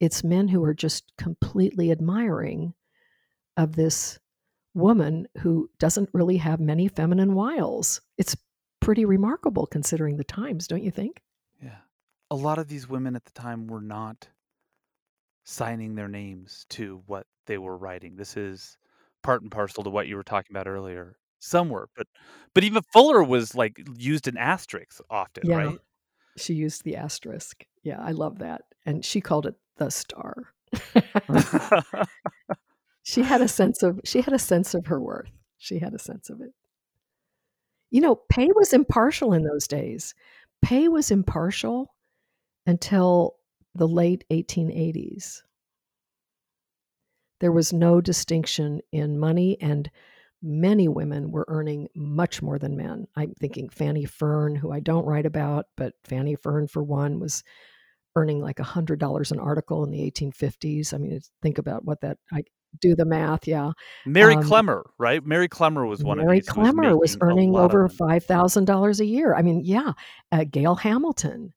It's 0.00 0.24
men 0.24 0.48
who 0.48 0.62
are 0.64 0.74
just 0.74 1.12
completely 1.18 1.90
admiring 1.90 2.72
of 3.56 3.74
this 3.74 4.18
woman 4.74 5.26
who 5.38 5.68
doesn't 5.78 6.08
really 6.12 6.36
have 6.36 6.60
many 6.60 6.88
feminine 6.88 7.34
wiles. 7.34 8.00
It's 8.16 8.36
pretty 8.80 9.04
remarkable 9.04 9.66
considering 9.66 10.16
the 10.16 10.24
times, 10.24 10.68
don't 10.68 10.84
you 10.84 10.92
think? 10.92 11.20
Yeah. 11.62 11.78
A 12.30 12.36
lot 12.36 12.58
of 12.58 12.68
these 12.68 12.88
women 12.88 13.16
at 13.16 13.24
the 13.24 13.32
time 13.32 13.66
were 13.66 13.80
not 13.80 14.28
signing 15.48 15.94
their 15.94 16.08
names 16.08 16.66
to 16.68 17.02
what 17.06 17.26
they 17.46 17.56
were 17.56 17.76
writing. 17.76 18.16
This 18.16 18.36
is 18.36 18.76
part 19.22 19.40
and 19.40 19.50
parcel 19.50 19.82
to 19.82 19.88
what 19.88 20.06
you 20.06 20.14
were 20.14 20.22
talking 20.22 20.54
about 20.54 20.68
earlier. 20.68 21.16
Some 21.38 21.70
were, 21.70 21.88
but 21.96 22.06
but 22.52 22.64
even 22.64 22.82
Fuller 22.92 23.22
was 23.22 23.54
like 23.54 23.80
used 23.96 24.28
an 24.28 24.36
asterisk 24.36 25.00
often, 25.08 25.48
Yeah, 25.48 25.56
right? 25.56 25.78
she 26.36 26.52
used 26.52 26.84
the 26.84 26.96
asterisk. 26.96 27.64
Yeah, 27.82 27.98
I 28.00 28.10
love 28.10 28.40
that. 28.40 28.62
And 28.84 29.02
she 29.04 29.20
called 29.22 29.46
it 29.46 29.54
the 29.78 29.90
star. 29.90 30.52
she 33.02 33.22
had 33.22 33.40
a 33.40 33.48
sense 33.48 33.82
of 33.82 34.00
she 34.04 34.20
had 34.20 34.34
a 34.34 34.38
sense 34.38 34.74
of 34.74 34.86
her 34.86 35.00
worth. 35.00 35.30
She 35.56 35.78
had 35.78 35.94
a 35.94 35.98
sense 35.98 36.28
of 36.28 36.40
it. 36.42 36.52
You 37.90 38.02
know, 38.02 38.16
pay 38.28 38.48
was 38.54 38.74
impartial 38.74 39.32
in 39.32 39.44
those 39.44 39.66
days. 39.66 40.14
Pay 40.60 40.88
was 40.88 41.10
impartial 41.10 41.94
until 42.66 43.37
the 43.78 43.88
late 43.88 44.24
1880s. 44.30 45.42
There 47.40 47.52
was 47.52 47.72
no 47.72 48.00
distinction 48.00 48.80
in 48.92 49.18
money, 49.18 49.56
and 49.60 49.90
many 50.42 50.88
women 50.88 51.30
were 51.30 51.44
earning 51.48 51.88
much 51.94 52.42
more 52.42 52.58
than 52.58 52.76
men. 52.76 53.06
I'm 53.16 53.32
thinking 53.34 53.68
Fanny 53.68 54.04
Fern, 54.04 54.56
who 54.56 54.72
I 54.72 54.80
don't 54.80 55.06
write 55.06 55.26
about, 55.26 55.66
but 55.76 55.94
Fanny 56.04 56.34
Fern, 56.34 56.66
for 56.66 56.82
one, 56.82 57.20
was 57.20 57.44
earning 58.16 58.40
like 58.40 58.56
$100 58.56 59.32
an 59.32 59.38
article 59.38 59.84
in 59.84 59.90
the 59.90 60.10
1850s. 60.10 60.92
I 60.92 60.98
mean, 60.98 61.20
think 61.42 61.58
about 61.58 61.84
what 61.84 62.00
that, 62.00 62.18
I 62.32 62.42
do 62.80 62.96
the 62.96 63.04
math, 63.04 63.46
yeah. 63.46 63.70
Mary 64.04 64.34
Um, 64.34 64.42
Clemmer, 64.42 64.90
right? 64.98 65.24
Mary 65.24 65.48
Clemmer 65.48 65.86
was 65.86 66.02
one 66.02 66.18
Mary 66.18 66.38
of 66.38 66.44
these. 66.44 66.48
was 66.48 66.54
Clemmer 66.54 66.96
was 66.96 67.16
making 67.16 67.28
earning 67.28 67.56
over 67.56 67.88
five 67.88 68.24
thousand 68.24 68.64
dollars 68.66 69.00
a 69.00 69.06
year. 69.06 69.34
I 69.34 69.42
mean, 69.42 69.62
yeah, 69.64 69.92
uh, 70.32 70.44
Gail 70.44 70.74
Hamilton, 70.74 71.54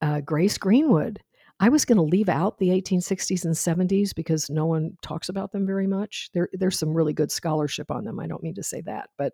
uh, 0.00 0.20
Grace 0.20 0.56
Greenwood. 0.56 1.20
I 1.58 1.70
was 1.70 1.84
going 1.84 1.96
to 1.96 2.02
leave 2.02 2.28
out 2.28 2.58
the 2.58 2.68
1860s 2.68 3.44
and 3.44 3.54
70s 3.54 4.14
because 4.14 4.50
no 4.50 4.66
one 4.66 4.96
talks 5.02 5.28
about 5.28 5.52
them 5.52 5.66
very 5.66 5.86
much. 5.86 6.28
There, 6.34 6.48
there's 6.52 6.78
some 6.78 6.92
really 6.92 7.14
good 7.14 7.32
scholarship 7.32 7.90
on 7.90 8.04
them. 8.04 8.20
I 8.20 8.26
don't 8.26 8.42
mean 8.42 8.54
to 8.56 8.62
say 8.62 8.82
that, 8.82 9.08
but 9.16 9.32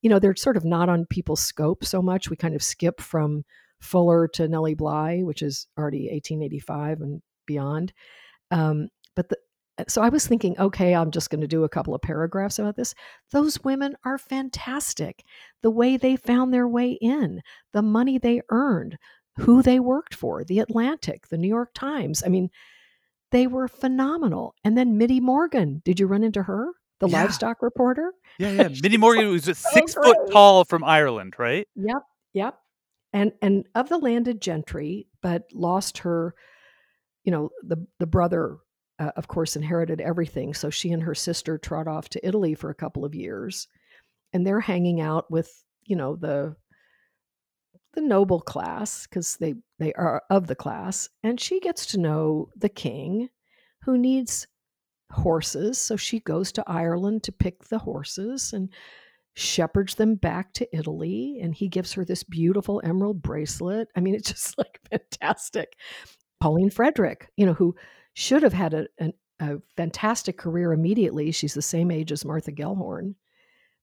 you 0.00 0.08
know, 0.08 0.18
they're 0.18 0.36
sort 0.36 0.56
of 0.56 0.64
not 0.64 0.88
on 0.88 1.06
people's 1.06 1.40
scope 1.40 1.84
so 1.84 2.00
much. 2.00 2.30
We 2.30 2.36
kind 2.36 2.54
of 2.54 2.62
skip 2.62 3.00
from 3.00 3.44
Fuller 3.80 4.28
to 4.28 4.48
Nellie 4.48 4.74
Bly, 4.74 5.20
which 5.22 5.42
is 5.42 5.66
already 5.76 6.08
1885 6.10 7.00
and 7.00 7.22
beyond. 7.46 7.92
Um, 8.50 8.88
but 9.14 9.28
the, 9.28 9.36
so 9.86 10.02
I 10.02 10.08
was 10.08 10.26
thinking, 10.26 10.58
okay, 10.58 10.94
I'm 10.94 11.10
just 11.10 11.30
going 11.30 11.40
to 11.40 11.46
do 11.46 11.64
a 11.64 11.68
couple 11.68 11.94
of 11.94 12.02
paragraphs 12.02 12.58
about 12.58 12.76
this. 12.76 12.94
Those 13.30 13.62
women 13.62 13.94
are 14.04 14.18
fantastic. 14.18 15.22
The 15.62 15.70
way 15.70 15.96
they 15.96 16.16
found 16.16 16.52
their 16.52 16.66
way 16.66 16.92
in, 16.92 17.40
the 17.72 17.82
money 17.82 18.18
they 18.18 18.40
earned, 18.50 18.98
who 19.38 19.62
they 19.62 19.80
worked 19.80 20.14
for, 20.14 20.44
the 20.44 20.58
Atlantic, 20.58 21.28
the 21.28 21.38
New 21.38 21.48
York 21.48 21.70
Times. 21.74 22.22
I 22.24 22.28
mean, 22.28 22.50
they 23.30 23.46
were 23.46 23.68
phenomenal. 23.68 24.54
And 24.64 24.76
then 24.76 24.98
Mittie 24.98 25.20
Morgan, 25.20 25.82
did 25.84 26.00
you 26.00 26.06
run 26.06 26.24
into 26.24 26.42
her? 26.42 26.72
The 27.00 27.08
Yeah. 27.08 27.22
livestock 27.22 27.62
reporter? 27.62 28.12
Yeah, 28.38 28.50
yeah. 28.52 28.68
Minnie 28.82 28.96
Morgan 28.96 29.28
was 29.30 29.44
so 29.44 29.52
six 29.52 29.94
foot 29.94 30.16
tall 30.30 30.64
from 30.64 30.82
Ireland, 30.82 31.34
right? 31.38 31.66
Yep, 31.76 32.02
yep. 32.34 32.58
And 33.12 33.32
and 33.40 33.66
of 33.74 33.88
the 33.88 33.98
landed 33.98 34.40
gentry, 34.42 35.06
but 35.22 35.44
lost 35.54 35.98
her, 35.98 36.34
you 37.24 37.30
know, 37.32 37.50
the 37.62 37.86
the 37.98 38.06
brother 38.06 38.58
uh, 38.98 39.12
of 39.16 39.28
course 39.28 39.54
inherited 39.54 40.00
everything, 40.00 40.52
so 40.54 40.70
she 40.70 40.90
and 40.90 41.02
her 41.04 41.14
sister 41.14 41.56
trot 41.56 41.86
off 41.86 42.08
to 42.10 42.26
Italy 42.26 42.54
for 42.54 42.68
a 42.70 42.74
couple 42.74 43.04
of 43.04 43.14
years. 43.14 43.68
And 44.32 44.46
they're 44.46 44.60
hanging 44.60 45.00
out 45.00 45.30
with, 45.30 45.50
you 45.84 45.94
know, 45.96 46.16
the 46.16 46.56
the 47.94 48.00
noble 48.00 48.40
class 48.40 49.06
because 49.06 49.36
they 49.36 49.54
they 49.78 49.92
are 49.94 50.22
of 50.30 50.46
the 50.46 50.54
class 50.54 51.08
and 51.22 51.40
she 51.40 51.60
gets 51.60 51.86
to 51.86 51.98
know 51.98 52.48
the 52.56 52.68
king 52.68 53.28
who 53.82 53.96
needs 53.96 54.46
horses 55.10 55.78
so 55.78 55.96
she 55.96 56.20
goes 56.20 56.52
to 56.52 56.64
Ireland 56.66 57.22
to 57.24 57.32
pick 57.32 57.64
the 57.64 57.78
horses 57.78 58.52
and 58.52 58.68
shepherds 59.38 59.94
them 59.94 60.16
back 60.16 60.52
to 60.54 60.76
Italy 60.76 61.38
and 61.40 61.54
he 61.54 61.68
gives 61.68 61.92
her 61.92 62.04
this 62.04 62.24
beautiful 62.24 62.80
emerald 62.84 63.22
bracelet. 63.22 63.88
I 63.96 64.00
mean, 64.00 64.14
it's 64.16 64.32
just 64.32 64.58
like 64.58 64.80
fantastic. 64.90 65.74
Pauline 66.40 66.70
Frederick, 66.70 67.30
you 67.36 67.46
know, 67.46 67.54
who 67.54 67.74
should 68.14 68.42
have 68.42 68.52
had 68.52 68.74
a, 68.74 68.86
an, 68.98 69.12
a 69.40 69.56
fantastic 69.76 70.38
career 70.38 70.72
immediately. 70.72 71.30
She's 71.30 71.54
the 71.54 71.62
same 71.62 71.90
age 71.90 72.12
as 72.12 72.24
Martha 72.24 72.52
Gellhorn, 72.52 73.14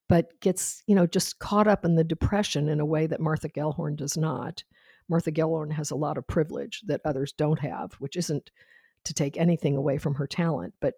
but 0.08 0.40
gets, 0.42 0.84
you 0.88 0.96
know, 0.96 1.08
just 1.08 1.40
caught 1.40 1.68
up 1.68 1.86
in 1.86 1.96
the 1.96 2.04
depression 2.04 2.70
in 2.70 2.80
a 2.80 2.86
way 2.86 3.08
that 3.08 3.20
Martha 3.20 3.50
Gellhorn 3.50 3.96
does 3.96 4.18
not. 4.18 4.64
Martha 5.10 5.32
Gellhorn 5.32 5.72
has 5.72 5.92
a 5.92 5.96
lot 5.96 6.18
of 6.18 6.28
privilege 6.28 6.82
that 6.88 7.02
others 7.06 7.32
don't 7.32 7.60
have, 7.60 7.94
which 7.94 8.16
isn't 8.16 8.52
to 9.06 9.14
take 9.14 9.38
anything 9.38 9.76
away 9.78 9.98
from 9.98 10.16
her 10.16 10.28
talent, 10.28 10.74
but 10.82 10.96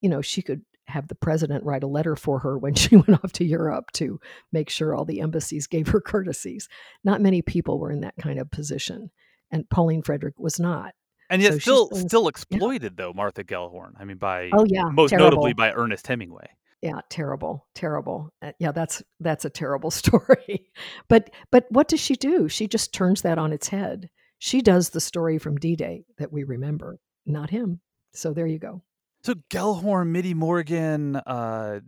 you 0.00 0.08
know, 0.08 0.20
she 0.22 0.42
could 0.42 0.62
have 0.86 1.08
the 1.08 1.14
president 1.14 1.64
write 1.64 1.82
a 1.82 1.88
letter 1.88 2.16
for 2.16 2.38
her 2.40 2.58
when 2.58 2.74
she 2.74 2.96
went 2.96 3.22
off 3.22 3.32
to 3.32 3.44
Europe 3.44 3.90
to 3.92 4.20
make 4.52 4.70
sure 4.70 4.94
all 4.94 5.04
the 5.04 5.20
embassies 5.20 5.66
gave 5.66 5.88
her 5.88 6.00
courtesies. 6.00 6.68
Not 7.04 7.20
many 7.20 7.42
people 7.42 7.78
were 7.78 7.92
in 7.92 8.00
that 8.00 8.14
kind 8.20 8.38
of 8.38 8.50
position, 8.50 9.10
and 9.50 9.68
Pauline 9.70 10.02
Frederick 10.02 10.38
was 10.38 10.58
not. 10.58 10.94
And 11.30 11.42
yet, 11.42 11.54
So 11.54 11.58
still, 11.58 11.88
still 11.92 12.28
exploited 12.28 12.96
though 12.96 13.12
Martha 13.12 13.44
Gellhorn. 13.44 13.92
I 13.98 14.04
mean, 14.04 14.16
by 14.16 14.50
Oh 14.52 14.64
yeah, 14.66 14.84
most 14.84 15.10
terrible. 15.10 15.30
notably 15.30 15.52
by 15.52 15.72
Ernest 15.72 16.06
Hemingway. 16.06 16.48
Yeah 16.82 17.00
terrible 17.08 17.66
terrible. 17.74 18.32
Uh, 18.42 18.52
yeah 18.58 18.72
that's 18.72 19.02
that's 19.20 19.44
a 19.44 19.50
terrible 19.50 19.90
story. 20.02 20.70
But 21.08 21.30
but 21.50 21.66
what 21.70 21.88
does 21.88 22.00
she 22.00 22.14
do? 22.14 22.48
She 22.48 22.66
just 22.68 22.92
turns 22.92 23.22
that 23.22 23.38
on 23.38 23.52
its 23.52 23.68
head. 23.68 24.10
She 24.38 24.62
does 24.62 24.90
the 24.90 25.00
story 25.00 25.38
from 25.38 25.56
d-day 25.56 26.04
that 26.18 26.32
we 26.32 26.44
remember 26.44 27.00
not 27.26 27.50
him. 27.50 27.80
So 28.12 28.32
there 28.32 28.46
you 28.46 28.58
go. 28.58 28.82
So 29.24 29.34
Gellhorn, 29.50 30.08
Mittie 30.08 30.34
Morgan, 30.34 31.16
uh, 31.16 31.80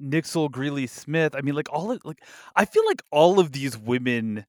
Nixola, 0.00 0.50
Greeley 0.50 0.86
Smith. 0.86 1.34
I 1.36 1.42
mean, 1.42 1.54
like 1.54 1.70
all 1.70 1.92
of 1.92 2.00
like, 2.04 2.20
I 2.56 2.64
feel 2.64 2.84
like 2.86 3.02
all 3.10 3.38
of 3.38 3.52
these 3.52 3.76
women 3.76 4.46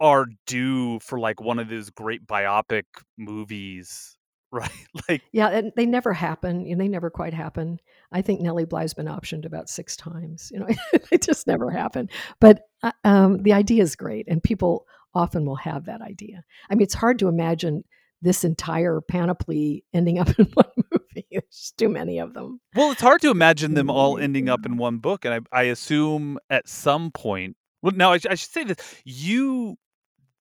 are 0.00 0.26
due 0.46 0.98
for 1.00 1.20
like 1.20 1.40
one 1.40 1.58
of 1.58 1.68
those 1.68 1.90
great 1.90 2.26
biopic 2.26 2.84
movies, 3.16 4.16
right? 4.54 4.70
Like, 5.08 5.22
yeah 5.32 5.48
and 5.48 5.72
they 5.76 5.86
never 5.86 6.12
happen 6.12 6.66
and 6.66 6.80
they 6.80 6.88
never 6.88 7.10
quite 7.10 7.34
happen. 7.34 7.80
I 8.12 8.22
think 8.22 8.40
nellie 8.40 8.64
bly's 8.64 8.94
been 8.94 9.06
optioned 9.06 9.44
about 9.44 9.68
six 9.68 9.96
times 9.96 10.50
you 10.52 10.60
know 10.60 10.68
they 11.10 11.18
just 11.18 11.46
never 11.46 11.70
happen 11.70 12.08
but 12.40 12.62
uh, 12.82 12.92
um, 13.02 13.42
the 13.42 13.52
idea 13.52 13.82
is 13.82 13.96
great 13.96 14.26
and 14.28 14.42
people 14.42 14.86
often 15.14 15.44
will 15.44 15.56
have 15.56 15.86
that 15.86 16.00
idea. 16.00 16.44
I 16.70 16.74
mean 16.74 16.82
it's 16.82 16.94
hard 16.94 17.18
to 17.18 17.28
imagine 17.28 17.84
this 18.22 18.42
entire 18.42 19.00
panoply 19.02 19.84
ending 19.92 20.18
up 20.18 20.28
in 20.38 20.46
one 20.54 20.66
movie. 20.90 21.26
There's 21.30 21.74
too 21.76 21.88
many 21.88 22.18
of 22.18 22.34
them. 22.34 22.60
Well, 22.74 22.90
it's 22.92 23.02
hard 23.02 23.20
to 23.20 23.30
imagine 23.30 23.74
them 23.74 23.90
all 23.90 24.18
ending 24.18 24.48
up 24.48 24.66
in 24.66 24.76
one 24.76 24.98
book, 24.98 25.24
and 25.24 25.34
I, 25.34 25.60
I 25.60 25.62
assume 25.64 26.38
at 26.50 26.68
some 26.68 27.10
point. 27.10 27.56
Well, 27.82 27.92
now 27.94 28.12
I, 28.12 28.18
I 28.28 28.34
should 28.34 28.50
say 28.50 28.64
this: 28.64 28.78
you 29.04 29.76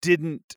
didn't 0.02 0.56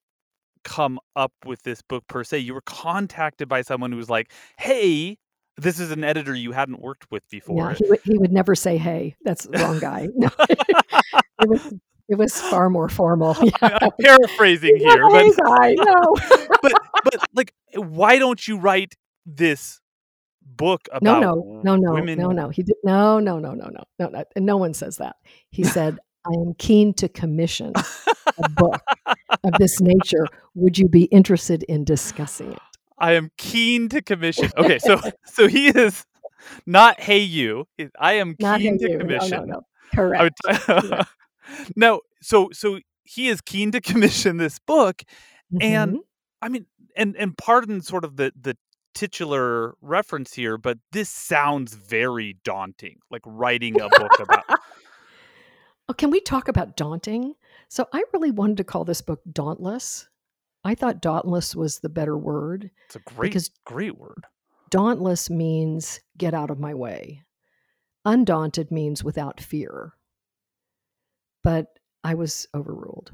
come 0.67 0.99
up 1.15 1.33
with 1.45 1.63
this 1.63 1.81
book 1.81 2.07
per 2.09 2.25
se. 2.25 2.41
You 2.41 2.53
were 2.53 2.63
contacted 2.63 3.49
by 3.49 3.63
someone 3.63 3.93
who 3.93 3.99
was 3.99 4.11
like, 4.11 4.33
"Hey." 4.59 5.19
This 5.59 5.81
is 5.81 5.91
an 5.91 6.05
editor 6.05 6.35
you 6.35 6.53
hadn't 6.53 6.83
worked 6.83 7.11
with 7.11 7.27
before. 7.31 7.71
Yeah, 7.71 7.77
he 7.79 7.85
would, 7.89 8.01
he 8.05 8.19
would 8.19 8.33
never 8.33 8.55
say 8.55 8.77
"Hey." 8.77 9.17
That's 9.25 9.45
the 9.45 9.57
wrong 9.57 9.79
guy. 9.79 10.09
No. 10.15 10.29
it 11.41 11.49
was 11.49 11.73
it 12.09 12.17
was 12.19 12.39
far 12.41 12.69
more 12.69 12.89
formal. 12.89 13.35
Yeah. 13.43 13.79
I'm 13.81 13.91
paraphrasing 13.99 14.77
here, 14.77 15.09
but 15.09 15.23
hey 15.23 15.31
guy. 15.31 15.75
No, 15.79 16.15
but 16.63 16.73
but 17.05 17.15
like, 17.35 17.55
why 17.75 18.19
don't 18.19 18.47
you 18.47 18.59
write 18.59 18.95
this 19.25 19.81
book 20.43 20.89
about 20.93 21.21
no, 21.21 21.61
no, 21.65 21.77
no, 21.77 21.93
women? 21.95 22.19
no, 22.19 22.31
no. 22.33 22.49
He 22.51 22.63
did 22.63 22.77
no, 22.85 23.19
no, 23.19 23.39
no, 23.39 23.55
no, 23.55 23.71
no, 23.71 23.85
no, 23.99 24.09
no. 24.09 24.25
No 24.37 24.57
one 24.57 24.75
says 24.75 24.99
that. 24.99 25.17
He 25.51 25.65
said, 25.65 25.99
"I 26.26 26.35
am 26.40 26.54
keen 26.59 26.92
to 26.95 27.09
commission 27.09 27.73
a 28.38 28.49
book 28.50 28.83
of 29.45 29.52
this 29.59 29.80
nature. 29.80 30.26
Would 30.54 30.78
you 30.78 30.88
be 30.88 31.04
interested 31.04 31.62
in 31.64 31.85
discussing 31.85 32.52
it?" 32.52 32.59
I 32.99 33.12
am 33.12 33.30
keen 33.37 33.88
to 33.90 34.02
commission. 34.02 34.50
Okay, 34.56 34.78
so 34.78 35.00
so 35.26 35.49
he 35.49 35.68
is 35.68 36.04
not 36.66 37.00
hey 37.00 37.18
you. 37.21 37.66
I 37.99 38.14
am 38.14 38.37
Not 38.40 38.61
keen 38.61 38.78
hey, 38.78 38.87
to 38.87 38.92
you. 38.92 38.99
No, 38.99 39.04
commission. 39.04 39.47
no, 39.49 39.54
no. 39.54 39.61
I 39.92 39.97
Correct. 39.97 41.09
no, 41.76 42.00
so 42.23 42.49
so 42.52 42.80
he 43.04 43.28
is 43.28 43.40
keen 43.40 43.71
to 43.73 43.80
commission 43.80 44.37
this 44.38 44.59
book, 44.59 45.02
and 45.61 45.97
Mhm. 45.97 46.00
I 46.42 46.49
mean, 46.49 46.66
and 46.97 47.16
and 47.16 47.37
pardon 47.37 47.80
sort 47.83 48.04
of 48.04 48.16
the 48.16 48.33
the 48.40 48.56
titular 48.95 49.75
reference 49.83 50.33
here, 50.33 50.56
but 50.56 50.78
this 50.92 51.09
sounds 51.11 51.75
very 51.75 52.37
daunting. 52.45 52.99
Like 53.11 53.23
writing 53.26 53.80
a 53.80 53.88
book 53.90 54.18
about 54.21 54.45
Oh, 55.88 55.93
can 55.95 56.11
we 56.11 56.21
talk 56.21 56.49
about 56.49 56.76
daunting? 56.76 57.35
So 57.69 57.87
I 57.93 58.02
really 58.12 58.31
wanted 58.31 58.57
to 58.59 58.64
call 58.64 58.85
this 58.85 59.00
book 59.00 59.21
Dauntless. 59.31 60.08
I 60.65 60.75
thought 60.75 61.00
dauntless 61.00 61.54
was 61.54 61.78
the 61.78 61.89
better 61.89 62.17
word. 62.19 62.71
it's 62.87 62.97
a 62.97 63.00
great 63.00 63.28
Because- 63.30 63.50
great 63.65 63.97
word. 63.97 64.25
Dauntless 64.71 65.30
means 65.30 66.00
get 66.19 66.34
out 66.34 66.50
of 66.50 66.58
my 66.58 66.75
way. 66.75 67.23
Undaunted 68.04 68.71
means 68.73 69.04
without 69.04 69.41
fear. 69.41 69.93
But 71.45 71.78
I 72.02 72.15
was 72.15 72.49
overruled. 72.52 73.13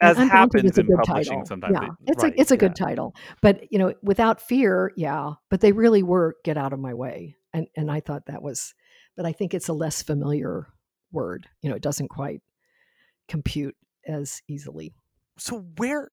As 0.00 0.16
happens 0.18 0.78
in 0.78 0.86
publishing 0.86 1.04
title. 1.38 1.46
sometimes. 1.46 1.72
Yeah, 1.74 1.88
they- 2.04 2.12
it's 2.12 2.22
right, 2.22 2.34
a 2.34 2.40
it's 2.40 2.50
a 2.50 2.56
good 2.56 2.76
title. 2.76 3.14
But 3.40 3.72
you 3.72 3.78
know, 3.78 3.94
without 4.02 4.40
fear, 4.40 4.92
yeah. 4.94 5.32
But 5.48 5.60
they 5.60 5.72
really 5.72 6.02
were 6.02 6.36
get 6.44 6.56
out 6.58 6.72
of 6.72 6.78
my 6.78 6.92
way, 6.94 7.36
and 7.52 7.66
and 7.76 7.90
I 7.90 8.00
thought 8.00 8.26
that 8.26 8.42
was. 8.42 8.74
But 9.16 9.24
I 9.26 9.32
think 9.32 9.54
it's 9.54 9.68
a 9.68 9.72
less 9.72 10.02
familiar 10.02 10.66
word. 11.12 11.48
You 11.62 11.70
know, 11.70 11.76
it 11.76 11.82
doesn't 11.82 12.08
quite 12.08 12.40
compute 13.28 13.76
as 14.06 14.40
easily. 14.48 14.92
so 15.38 15.58
where 15.78 16.10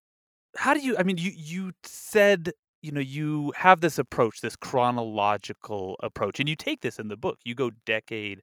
how 0.55 0.73
do 0.73 0.79
you 0.81 0.95
i 0.97 1.03
mean 1.03 1.17
you 1.17 1.31
you 1.36 1.71
said 1.83 2.51
you 2.81 2.91
know 2.91 2.99
you 3.01 3.51
have 3.55 3.81
this 3.81 3.97
approach 3.97 4.41
this 4.41 4.55
chronological 4.55 5.95
approach 6.03 6.39
and 6.39 6.47
you 6.49 6.55
take 6.55 6.81
this 6.81 6.99
in 6.99 7.07
the 7.07 7.17
book 7.17 7.38
you 7.43 7.55
go 7.55 7.71
decade 7.86 8.41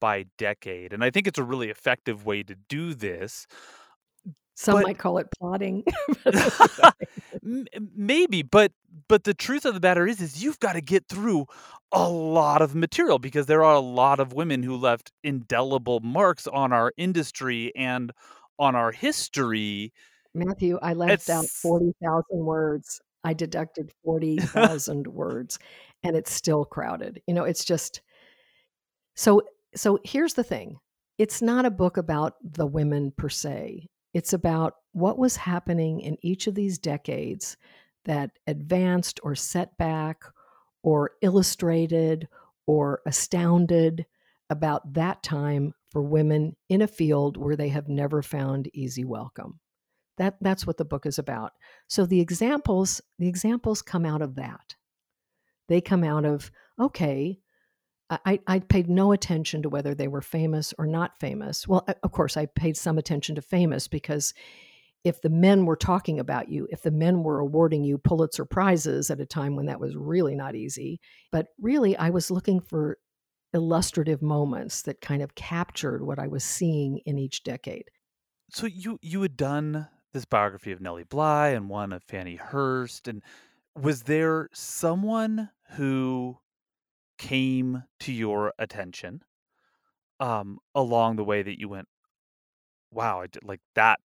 by 0.00 0.24
decade 0.38 0.92
and 0.92 1.04
i 1.04 1.10
think 1.10 1.26
it's 1.26 1.38
a 1.38 1.42
really 1.44 1.70
effective 1.70 2.24
way 2.26 2.42
to 2.42 2.54
do 2.68 2.94
this 2.94 3.46
Some 4.54 4.76
But- 4.76 4.84
might 4.84 4.98
call 4.98 5.18
it 5.18 5.28
plotting. 5.38 5.84
Maybe 7.94 8.42
but 8.42 8.72
but 9.08 9.24
the 9.24 9.34
truth 9.34 9.64
of 9.64 9.74
the 9.74 9.80
matter 9.80 10.06
is 10.06 10.20
is 10.20 10.42
you've 10.42 10.60
got 10.60 10.72
to 10.72 10.80
get 10.80 11.08
through 11.08 11.46
a 11.92 12.08
lot 12.08 12.62
of 12.62 12.74
material 12.74 13.18
because 13.18 13.46
there 13.46 13.64
are 13.64 13.74
a 13.74 13.80
lot 13.80 14.20
of 14.20 14.32
women 14.32 14.62
who 14.62 14.76
left 14.76 15.12
indelible 15.22 16.00
marks 16.00 16.46
on 16.46 16.72
our 16.72 16.92
industry 16.96 17.72
and 17.76 18.12
on 18.58 18.74
our 18.74 18.92
history 18.92 19.92
Matthew, 20.36 20.78
I 20.82 20.92
left 20.92 21.30
out 21.30 21.46
40,000 21.46 22.24
words. 22.30 23.00
I 23.24 23.32
deducted 23.32 23.90
40,000 24.04 25.06
words 25.12 25.58
and 26.04 26.14
it's 26.14 26.32
still 26.32 26.64
crowded. 26.64 27.22
You 27.26 27.34
know, 27.34 27.44
it's 27.44 27.64
just 27.64 28.02
so 29.16 29.42
so 29.74 29.98
here's 30.04 30.34
the 30.34 30.44
thing. 30.44 30.78
It's 31.18 31.40
not 31.40 31.64
a 31.64 31.70
book 31.70 31.96
about 31.96 32.34
the 32.42 32.66
women 32.66 33.12
per 33.16 33.30
se. 33.30 33.88
It's 34.12 34.32
about 34.32 34.74
what 34.92 35.18
was 35.18 35.36
happening 35.36 36.00
in 36.00 36.18
each 36.22 36.46
of 36.46 36.54
these 36.54 36.78
decades 36.78 37.56
that 38.06 38.30
advanced 38.46 39.20
or 39.22 39.34
set 39.34 39.76
back 39.76 40.24
or 40.82 41.12
illustrated 41.20 42.26
or 42.66 43.00
astounded 43.06 44.06
about 44.50 44.94
that 44.94 45.22
time 45.22 45.74
for 45.90 46.02
women 46.02 46.56
in 46.68 46.82
a 46.82 46.86
field 46.86 47.36
where 47.36 47.56
they 47.56 47.68
have 47.68 47.88
never 47.88 48.22
found 48.22 48.70
easy 48.72 49.04
welcome. 49.04 49.60
That 50.18 50.36
that's 50.40 50.66
what 50.66 50.78
the 50.78 50.84
book 50.84 51.04
is 51.04 51.18
about. 51.18 51.52
So 51.88 52.06
the 52.06 52.20
examples 52.20 53.00
the 53.18 53.28
examples 53.28 53.82
come 53.82 54.06
out 54.06 54.22
of 54.22 54.36
that. 54.36 54.76
They 55.68 55.80
come 55.80 56.04
out 56.04 56.24
of 56.24 56.50
okay. 56.80 57.40
I, 58.08 58.38
I 58.46 58.60
paid 58.60 58.88
no 58.88 59.10
attention 59.10 59.62
to 59.62 59.68
whether 59.68 59.92
they 59.92 60.06
were 60.06 60.22
famous 60.22 60.72
or 60.78 60.86
not 60.86 61.18
famous. 61.18 61.66
Well, 61.66 61.84
of 62.04 62.12
course, 62.12 62.36
I 62.36 62.46
paid 62.46 62.76
some 62.76 62.98
attention 62.98 63.34
to 63.34 63.42
famous 63.42 63.88
because 63.88 64.32
if 65.06 65.22
the 65.22 65.30
men 65.30 65.66
were 65.66 65.76
talking 65.76 66.18
about 66.18 66.48
you, 66.48 66.66
if 66.70 66.82
the 66.82 66.90
men 66.90 67.22
were 67.22 67.38
awarding 67.38 67.84
you 67.84 67.96
Pulitzer 67.96 68.44
Prizes 68.44 69.08
at 69.08 69.20
a 69.20 69.24
time 69.26 69.54
when 69.54 69.66
that 69.66 69.78
was 69.78 69.94
really 69.96 70.34
not 70.34 70.56
easy, 70.56 70.98
but 71.30 71.46
really 71.60 71.96
I 71.96 72.10
was 72.10 72.28
looking 72.28 72.58
for 72.60 72.98
illustrative 73.54 74.20
moments 74.20 74.82
that 74.82 75.00
kind 75.00 75.22
of 75.22 75.36
captured 75.36 76.04
what 76.04 76.18
I 76.18 76.26
was 76.26 76.42
seeing 76.42 76.98
in 77.06 77.18
each 77.18 77.44
decade. 77.44 77.84
so 78.50 78.66
you 78.66 78.98
you 79.00 79.22
had 79.22 79.36
done 79.36 79.86
this 80.12 80.24
biography 80.24 80.72
of 80.72 80.80
Nellie 80.80 81.04
Bly 81.04 81.48
and 81.50 81.68
one 81.68 81.92
of 81.92 82.02
Fannie 82.02 82.36
Hurst 82.36 83.06
and 83.06 83.22
was 83.76 84.02
there 84.02 84.48
someone 84.52 85.50
who 85.76 86.38
came 87.18 87.84
to 88.00 88.12
your 88.12 88.52
attention 88.58 89.22
um 90.20 90.58
along 90.74 91.16
the 91.16 91.24
way 91.24 91.42
that 91.42 91.60
you 91.60 91.68
went 91.68 91.88
wow 92.90 93.20
I 93.20 93.28
did 93.28 93.44
like 93.44 93.60
that 93.76 94.00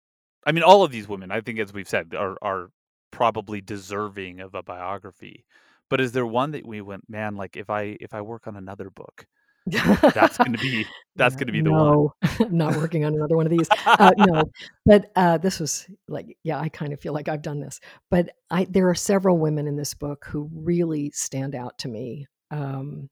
I 0.47 0.53
mean 0.53 0.63
all 0.63 0.83
of 0.83 0.91
these 0.91 1.09
women 1.09 1.31
I 1.31 1.41
think 1.41 1.59
as 1.59 1.73
we've 1.73 1.89
said 1.89 2.15
are 2.15 2.37
are 2.43 2.71
probably 3.11 3.61
deserving 3.61 4.41
of 4.41 4.55
a 4.55 4.63
biography 4.63 5.45
but 5.89 6.01
is 6.01 6.13
there 6.13 6.27
one 6.27 6.53
that 6.53 6.67
we 6.67 6.81
went 6.81 7.09
man 7.09 7.37
like 7.37 7.57
if 7.57 7.71
I 7.71 7.97
if 8.01 8.15
I 8.15 8.21
work 8.21 8.47
on 8.47 8.57
another 8.57 8.91
book 8.91 9.27
that's 9.71 10.39
going 10.39 10.53
to 10.53 10.59
be 10.59 10.87
that's 11.17 11.35
going 11.35 11.47
to 11.47 11.53
be 11.53 11.61
the 11.61 11.71
one 11.71 11.81
no, 11.81 12.15
I'm 12.41 12.57
not 12.57 12.77
working 12.77 13.05
on 13.05 13.15
another 13.15 13.37
one 13.37 13.47
of 13.47 13.51
these. 13.51 13.69
Uh, 13.87 14.13
no, 14.17 14.45
but 14.87 15.11
uh, 15.17 15.39
this 15.39 15.61
was 15.61 15.87
like, 16.07 16.37
yeah, 16.45 16.59
I 16.59 16.69
kind 16.69 16.93
of 16.93 17.01
feel 17.01 17.13
like 17.13 17.29
I've 17.29 17.43
done 17.43 17.61
this. 17.61 17.81
But 18.11 18.31
I, 18.51 18.67
there 18.71 18.89
are 18.89 18.95
several 18.95 19.39
women 19.39 19.67
in 19.67 19.77
this 19.77 19.95
book 19.95 20.27
who 20.27 20.49
really 20.53 21.11
stand 21.13 21.55
out 21.55 21.79
to 21.79 21.89
me 21.89 22.27
um, 22.51 23.09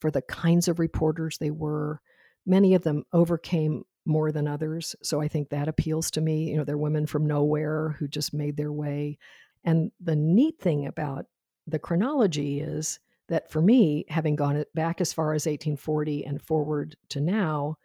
for 0.00 0.10
the 0.10 0.22
kinds 0.22 0.68
of 0.68 0.78
reporters 0.78 1.38
they 1.38 1.50
were. 1.50 2.00
Many 2.46 2.74
of 2.74 2.82
them 2.82 3.04
overcame 3.12 3.84
more 4.06 4.32
than 4.32 4.48
others, 4.48 4.96
so 5.02 5.20
I 5.20 5.28
think 5.28 5.50
that 5.50 5.68
appeals 5.68 6.10
to 6.12 6.20
me. 6.20 6.50
You 6.50 6.56
know, 6.56 6.64
they're 6.64 6.78
women 6.78 7.06
from 7.06 7.26
nowhere 7.26 7.96
who 7.98 8.08
just 8.08 8.32
made 8.32 8.56
their 8.56 8.72
way. 8.72 9.18
And 9.64 9.92
the 10.00 10.16
neat 10.16 10.58
thing 10.58 10.86
about 10.86 11.26
the 11.66 11.78
chronology 11.78 12.60
is 12.60 12.98
that 13.28 13.50
for 13.50 13.60
me, 13.62 14.04
having 14.08 14.36
gone 14.36 14.64
back 14.74 15.00
as 15.00 15.12
far 15.12 15.34
as 15.34 15.46
1840 15.46 16.24
and 16.24 16.42
forward 16.42 16.96
to 17.10 17.20
now, 17.20 17.76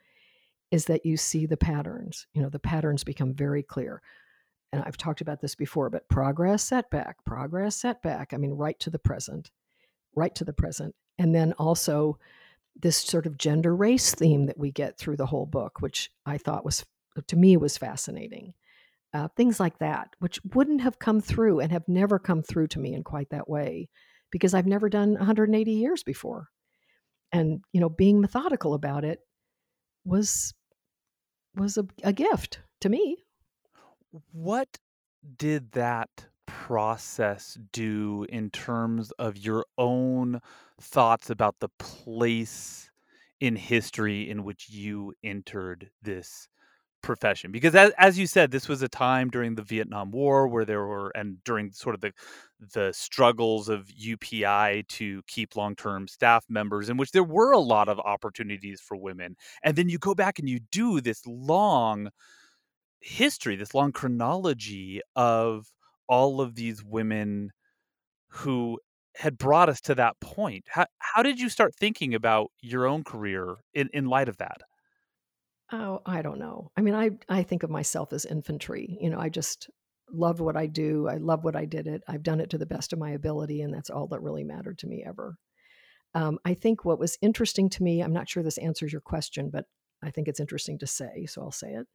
is 0.71 0.85
that 0.85 1.05
you 1.05 1.15
see 1.17 1.45
the 1.45 1.57
patterns. 1.57 2.27
You 2.33 2.41
know, 2.41 2.49
the 2.49 2.59
patterns 2.59 3.03
become 3.03 3.33
very 3.33 3.61
clear. 3.61 4.01
And 4.71 4.83
I've 4.83 4.97
talked 4.97 5.21
about 5.21 5.39
this 5.39 5.55
before, 5.55 5.89
but 5.89 6.09
progress, 6.09 6.63
setback, 6.63 7.23
progress, 7.23 7.75
setback. 7.75 8.33
I 8.33 8.37
mean, 8.37 8.51
right 8.51 8.77
to 8.79 8.89
the 8.89 8.99
present, 8.99 9.51
right 10.15 10.33
to 10.35 10.43
the 10.43 10.53
present. 10.53 10.95
And 11.17 11.33
then 11.33 11.53
also 11.53 12.17
this 12.75 12.97
sort 12.97 13.25
of 13.25 13.37
gender 13.37 13.75
race 13.75 14.13
theme 14.13 14.45
that 14.47 14.57
we 14.57 14.71
get 14.71 14.97
through 14.97 15.17
the 15.17 15.25
whole 15.25 15.45
book, 15.45 15.81
which 15.81 16.11
I 16.25 16.37
thought 16.37 16.65
was, 16.65 16.85
to 17.27 17.35
me, 17.35 17.57
was 17.57 17.77
fascinating. 17.77 18.53
Uh, 19.13 19.29
things 19.37 19.59
like 19.59 19.79
that, 19.79 20.09
which 20.19 20.39
wouldn't 20.53 20.81
have 20.81 20.99
come 20.99 21.21
through 21.21 21.61
and 21.61 21.71
have 21.71 21.87
never 21.87 22.19
come 22.19 22.43
through 22.43 22.67
to 22.67 22.79
me 22.79 22.93
in 22.93 23.03
quite 23.03 23.29
that 23.29 23.49
way 23.49 23.89
because 24.29 24.53
I've 24.53 24.65
never 24.65 24.89
done 24.89 25.13
180 25.13 25.71
years 25.71 26.03
before. 26.03 26.49
And, 27.31 27.61
you 27.71 27.79
know, 27.79 27.89
being 27.89 28.19
methodical 28.19 28.73
about 28.73 29.05
it 29.05 29.19
was 30.03 30.53
was 31.55 31.77
a, 31.77 31.85
a 32.03 32.11
gift 32.11 32.59
to 32.81 32.89
me. 32.89 33.17
What 34.31 34.77
did 35.37 35.71
that 35.71 36.27
process 36.63 37.57
do 37.71 38.25
in 38.29 38.49
terms 38.49 39.11
of 39.19 39.37
your 39.37 39.65
own 39.77 40.39
thoughts 40.81 41.29
about 41.29 41.55
the 41.59 41.69
place 41.79 42.89
in 43.39 43.55
history 43.55 44.29
in 44.29 44.43
which 44.43 44.69
you 44.69 45.13
entered 45.23 45.89
this 46.01 46.47
profession? 47.03 47.51
Because 47.51 47.75
as, 47.75 47.91
as 47.97 48.17
you 48.17 48.25
said 48.25 48.51
this 48.51 48.67
was 48.67 48.81
a 48.81 48.87
time 48.87 49.29
during 49.29 49.55
the 49.55 49.61
vietnam 49.61 50.11
war 50.11 50.47
where 50.47 50.65
there 50.65 50.85
were 50.85 51.09
and 51.09 51.43
during 51.43 51.71
sort 51.71 51.95
of 51.95 52.01
the 52.01 52.11
the 52.73 52.91
struggles 52.93 53.69
of 53.69 53.87
upi 53.87 54.87
to 54.87 55.21
keep 55.27 55.55
long-term 55.55 56.07
staff 56.07 56.45
members 56.49 56.89
in 56.89 56.97
which 56.97 57.11
there 57.11 57.23
were 57.23 57.51
a 57.51 57.59
lot 57.59 57.89
of 57.89 57.99
opportunities 57.99 58.81
for 58.81 58.97
women. 58.97 59.35
And 59.63 59.75
then 59.75 59.89
you 59.89 59.99
go 59.99 60.15
back 60.15 60.39
and 60.39 60.49
you 60.49 60.59
do 60.71 61.01
this 61.01 61.21
long 61.27 62.09
history 63.01 63.55
this 63.55 63.75
long 63.75 63.91
chronology 63.91 65.01
of 65.15 65.67
all 66.07 66.41
of 66.41 66.55
these 66.55 66.83
women 66.83 67.51
who 68.29 68.79
had 69.15 69.37
brought 69.37 69.69
us 69.69 69.79
to 69.81 69.95
that 69.95 70.19
point 70.19 70.65
how, 70.69 70.85
how 70.99 71.23
did 71.23 71.39
you 71.39 71.49
start 71.49 71.73
thinking 71.75 72.13
about 72.13 72.51
your 72.61 72.85
own 72.85 73.03
career 73.03 73.55
in, 73.73 73.89
in 73.93 74.05
light 74.05 74.29
of 74.29 74.37
that 74.37 74.61
Oh, 75.71 76.01
I 76.05 76.21
don't 76.21 76.39
know. 76.39 76.69
I 76.77 76.81
mean, 76.81 76.93
I 76.93 77.11
I 77.27 77.43
think 77.43 77.63
of 77.63 77.69
myself 77.69 78.13
as 78.13 78.25
infantry. 78.25 78.97
You 79.01 79.09
know, 79.09 79.19
I 79.19 79.29
just 79.29 79.69
love 80.11 80.39
what 80.39 80.55
I 80.55 80.67
do. 80.67 81.07
I 81.07 81.17
love 81.17 81.43
what 81.43 81.55
I 81.55 81.65
did 81.65 81.87
it. 81.87 82.03
I've 82.07 82.23
done 82.23 82.39
it 82.39 82.51
to 82.51 82.57
the 82.57 82.65
best 82.67 82.93
of 82.93 82.99
my 82.99 83.11
ability, 83.11 83.61
and 83.61 83.73
that's 83.73 83.89
all 83.89 84.07
that 84.07 84.21
really 84.21 84.43
mattered 84.43 84.77
to 84.79 84.87
me 84.87 85.03
ever. 85.05 85.37
Um, 86.13 86.39
I 86.45 86.53
think 86.53 86.85
what 86.85 86.99
was 86.99 87.17
interesting 87.21 87.69
to 87.71 87.83
me, 87.83 88.01
I'm 88.01 88.13
not 88.13 88.29
sure 88.29 88.43
this 88.43 88.59
answers 88.59 88.91
your 88.91 89.01
question, 89.01 89.49
but 89.51 89.65
I 90.03 90.11
think 90.11 90.27
it's 90.27 90.39
interesting 90.39 90.79
to 90.79 90.87
say, 90.87 91.25
so 91.25 91.41
I'll 91.41 91.51
say 91.51 91.73
it, 91.73 91.87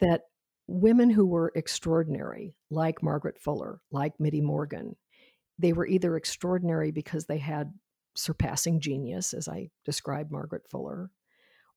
that 0.00 0.22
women 0.68 1.08
who 1.10 1.26
were 1.26 1.50
extraordinary, 1.56 2.54
like 2.70 3.02
Margaret 3.02 3.38
Fuller, 3.40 3.80
like 3.90 4.20
Mittie 4.20 4.42
Morgan, 4.42 4.94
they 5.58 5.72
were 5.72 5.86
either 5.86 6.16
extraordinary 6.16 6.92
because 6.92 7.24
they 7.24 7.38
had 7.38 7.72
surpassing 8.14 8.78
genius, 8.78 9.32
as 9.32 9.48
I 9.48 9.70
described 9.84 10.30
Margaret 10.30 10.62
Fuller, 10.70 11.10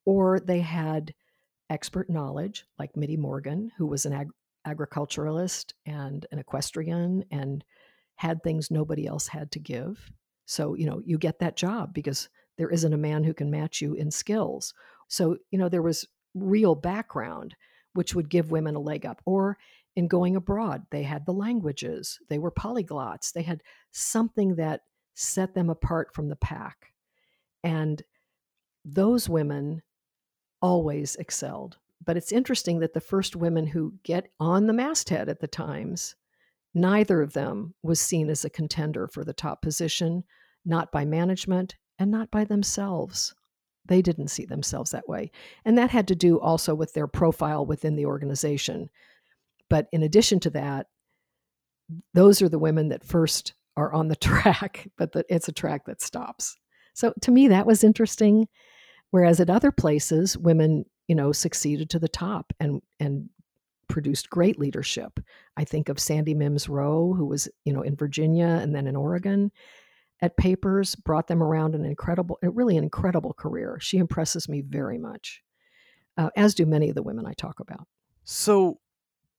or 0.05 0.39
they 0.39 0.59
had 0.59 1.13
expert 1.69 2.09
knowledge, 2.09 2.65
like 2.77 2.97
Mittie 2.97 3.17
Morgan, 3.17 3.71
who 3.77 3.87
was 3.87 4.05
an 4.05 4.13
ag- 4.13 4.31
agriculturalist 4.65 5.73
and 5.85 6.25
an 6.31 6.39
equestrian 6.39 7.23
and 7.31 7.63
had 8.15 8.43
things 8.43 8.69
nobody 8.69 9.07
else 9.07 9.27
had 9.27 9.51
to 9.51 9.59
give. 9.59 10.11
So, 10.45 10.75
you 10.75 10.85
know, 10.85 11.01
you 11.05 11.17
get 11.17 11.39
that 11.39 11.55
job 11.55 11.93
because 11.93 12.29
there 12.57 12.69
isn't 12.69 12.93
a 12.93 12.97
man 12.97 13.23
who 13.23 13.33
can 13.33 13.49
match 13.49 13.79
you 13.79 13.93
in 13.93 14.11
skills. 14.11 14.73
So, 15.07 15.37
you 15.49 15.57
know, 15.57 15.69
there 15.69 15.81
was 15.81 16.05
real 16.35 16.75
background 16.75 17.55
which 17.93 18.15
would 18.15 18.29
give 18.29 18.51
women 18.51 18.75
a 18.75 18.79
leg 18.79 19.05
up. 19.05 19.21
Or 19.25 19.57
in 19.95 20.07
going 20.07 20.35
abroad, 20.35 20.85
they 20.91 21.03
had 21.03 21.25
the 21.25 21.33
languages, 21.33 22.19
they 22.29 22.39
were 22.39 22.51
polyglots, 22.51 23.33
they 23.33 23.41
had 23.41 23.61
something 23.91 24.55
that 24.55 24.81
set 25.13 25.53
them 25.53 25.69
apart 25.69 26.13
from 26.13 26.29
the 26.29 26.35
pack. 26.37 26.93
And 27.63 28.01
those 28.85 29.27
women 29.29 29.81
always 30.61 31.15
excelled. 31.17 31.77
But 32.03 32.17
it's 32.17 32.31
interesting 32.31 32.79
that 32.79 32.93
the 32.93 33.01
first 33.01 33.35
women 33.35 33.67
who 33.67 33.93
get 34.03 34.31
on 34.39 34.65
the 34.65 34.73
masthead 34.73 35.29
at 35.29 35.39
the 35.39 35.47
Times, 35.47 36.15
neither 36.73 37.21
of 37.21 37.33
them 37.33 37.75
was 37.83 37.99
seen 37.99 38.29
as 38.29 38.43
a 38.43 38.49
contender 38.49 39.07
for 39.07 39.23
the 39.23 39.33
top 39.33 39.61
position, 39.61 40.23
not 40.65 40.91
by 40.91 41.05
management 41.05 41.75
and 41.99 42.09
not 42.09 42.31
by 42.31 42.43
themselves. 42.43 43.35
They 43.85 44.01
didn't 44.01 44.29
see 44.29 44.45
themselves 44.45 44.91
that 44.91 45.07
way. 45.09 45.31
And 45.65 45.77
that 45.77 45.89
had 45.89 46.07
to 46.09 46.15
do 46.15 46.39
also 46.39 46.75
with 46.75 46.93
their 46.93 47.07
profile 47.07 47.65
within 47.65 47.95
the 47.95 48.05
organization. 48.05 48.89
But 49.69 49.87
in 49.91 50.03
addition 50.03 50.39
to 50.41 50.49
that, 50.51 50.87
those 52.13 52.41
are 52.41 52.49
the 52.49 52.59
women 52.59 52.89
that 52.89 53.05
first 53.05 53.53
are 53.77 53.93
on 53.93 54.07
the 54.07 54.15
track, 54.17 54.87
but 54.97 55.11
the, 55.11 55.25
it's 55.29 55.47
a 55.47 55.53
track 55.53 55.85
that 55.85 56.01
stops. 56.01 56.55
So 56.93 57.13
to 57.21 57.31
me, 57.31 57.47
that 57.47 57.65
was 57.65 57.83
interesting. 57.83 58.47
Whereas 59.11 59.39
at 59.39 59.49
other 59.49 59.71
places, 59.71 60.37
women, 60.37 60.85
you 61.07 61.15
know, 61.15 61.31
succeeded 61.31 61.89
to 61.89 61.99
the 61.99 62.07
top 62.07 62.53
and 62.59 62.81
and 62.99 63.29
produced 63.89 64.29
great 64.29 64.57
leadership. 64.57 65.19
I 65.57 65.65
think 65.65 65.89
of 65.89 65.99
Sandy 65.99 66.33
Mims 66.33 66.69
Rowe, 66.69 67.13
who 67.13 67.25
was, 67.25 67.49
you 67.65 67.73
know, 67.73 67.81
in 67.81 67.97
Virginia 67.97 68.59
and 68.61 68.73
then 68.73 68.87
in 68.87 68.95
Oregon 68.95 69.51
at 70.21 70.37
Papers, 70.37 70.95
brought 70.95 71.27
them 71.27 71.41
around 71.41 71.75
an 71.75 71.85
incredible, 71.85 72.37
really 72.41 72.77
an 72.77 72.83
incredible 72.83 73.33
career. 73.33 73.77
She 73.81 73.97
impresses 73.97 74.47
me 74.47 74.61
very 74.61 74.97
much, 74.97 75.41
uh, 76.17 76.29
as 76.35 76.53
do 76.53 76.65
many 76.65 76.89
of 76.89 76.95
the 76.95 77.03
women 77.03 77.25
I 77.25 77.33
talk 77.33 77.59
about. 77.59 77.87
So 78.23 78.79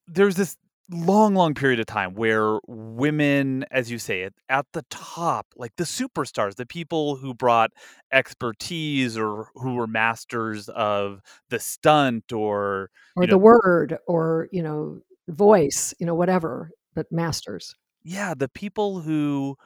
there's 0.09 0.35
this 0.35 0.57
long, 0.91 1.35
long 1.35 1.55
period 1.55 1.81
of 1.81 1.87
time 1.87 2.15
where 2.15 2.59
women, 2.67 3.65
as 3.71 3.91
you 3.91 3.99
say, 3.99 4.25
at, 4.25 4.33
at 4.49 4.67
the 4.73 4.85
top, 4.91 5.47
like 5.57 5.73
the 5.77 5.85
superstars, 5.85 6.57
the 6.57 6.67
people 6.67 7.17
who 7.17 7.35
brought 7.35 7.71
expertise 8.13 9.17
or 9.17 9.49
who 9.55 9.75
were 9.75 9.87
masters 9.87 10.69
of 10.69 11.21
the 11.49 11.59
stunt 11.59 12.33
or 12.33 12.91
or 13.17 13.27
the 13.27 13.33
know, 13.33 13.39
word 13.39 13.99
or 14.07 14.49
you 14.53 14.63
know 14.63 15.01
voice, 15.29 15.95
you 15.99 16.07
know 16.07 16.15
whatever, 16.15 16.71
but 16.95 17.11
masters. 17.11 17.75
Yeah, 18.03 18.35
the 18.35 18.49
people 18.49 19.01
who 19.01 19.57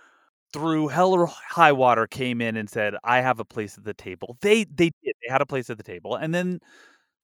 through 0.52 0.88
hell 0.88 1.12
or 1.12 1.26
high 1.26 1.72
water 1.72 2.06
came 2.06 2.40
in 2.40 2.56
and 2.56 2.68
said, 2.70 2.94
"I 3.04 3.20
have 3.20 3.40
a 3.40 3.44
place 3.44 3.78
at 3.78 3.84
the 3.84 3.94
table." 3.94 4.38
They 4.40 4.64
they 4.64 4.90
did. 5.02 5.14
They 5.22 5.30
had 5.32 5.42
a 5.42 5.46
place 5.46 5.70
at 5.70 5.78
the 5.78 5.82
table, 5.84 6.16
and 6.16 6.34
then 6.34 6.60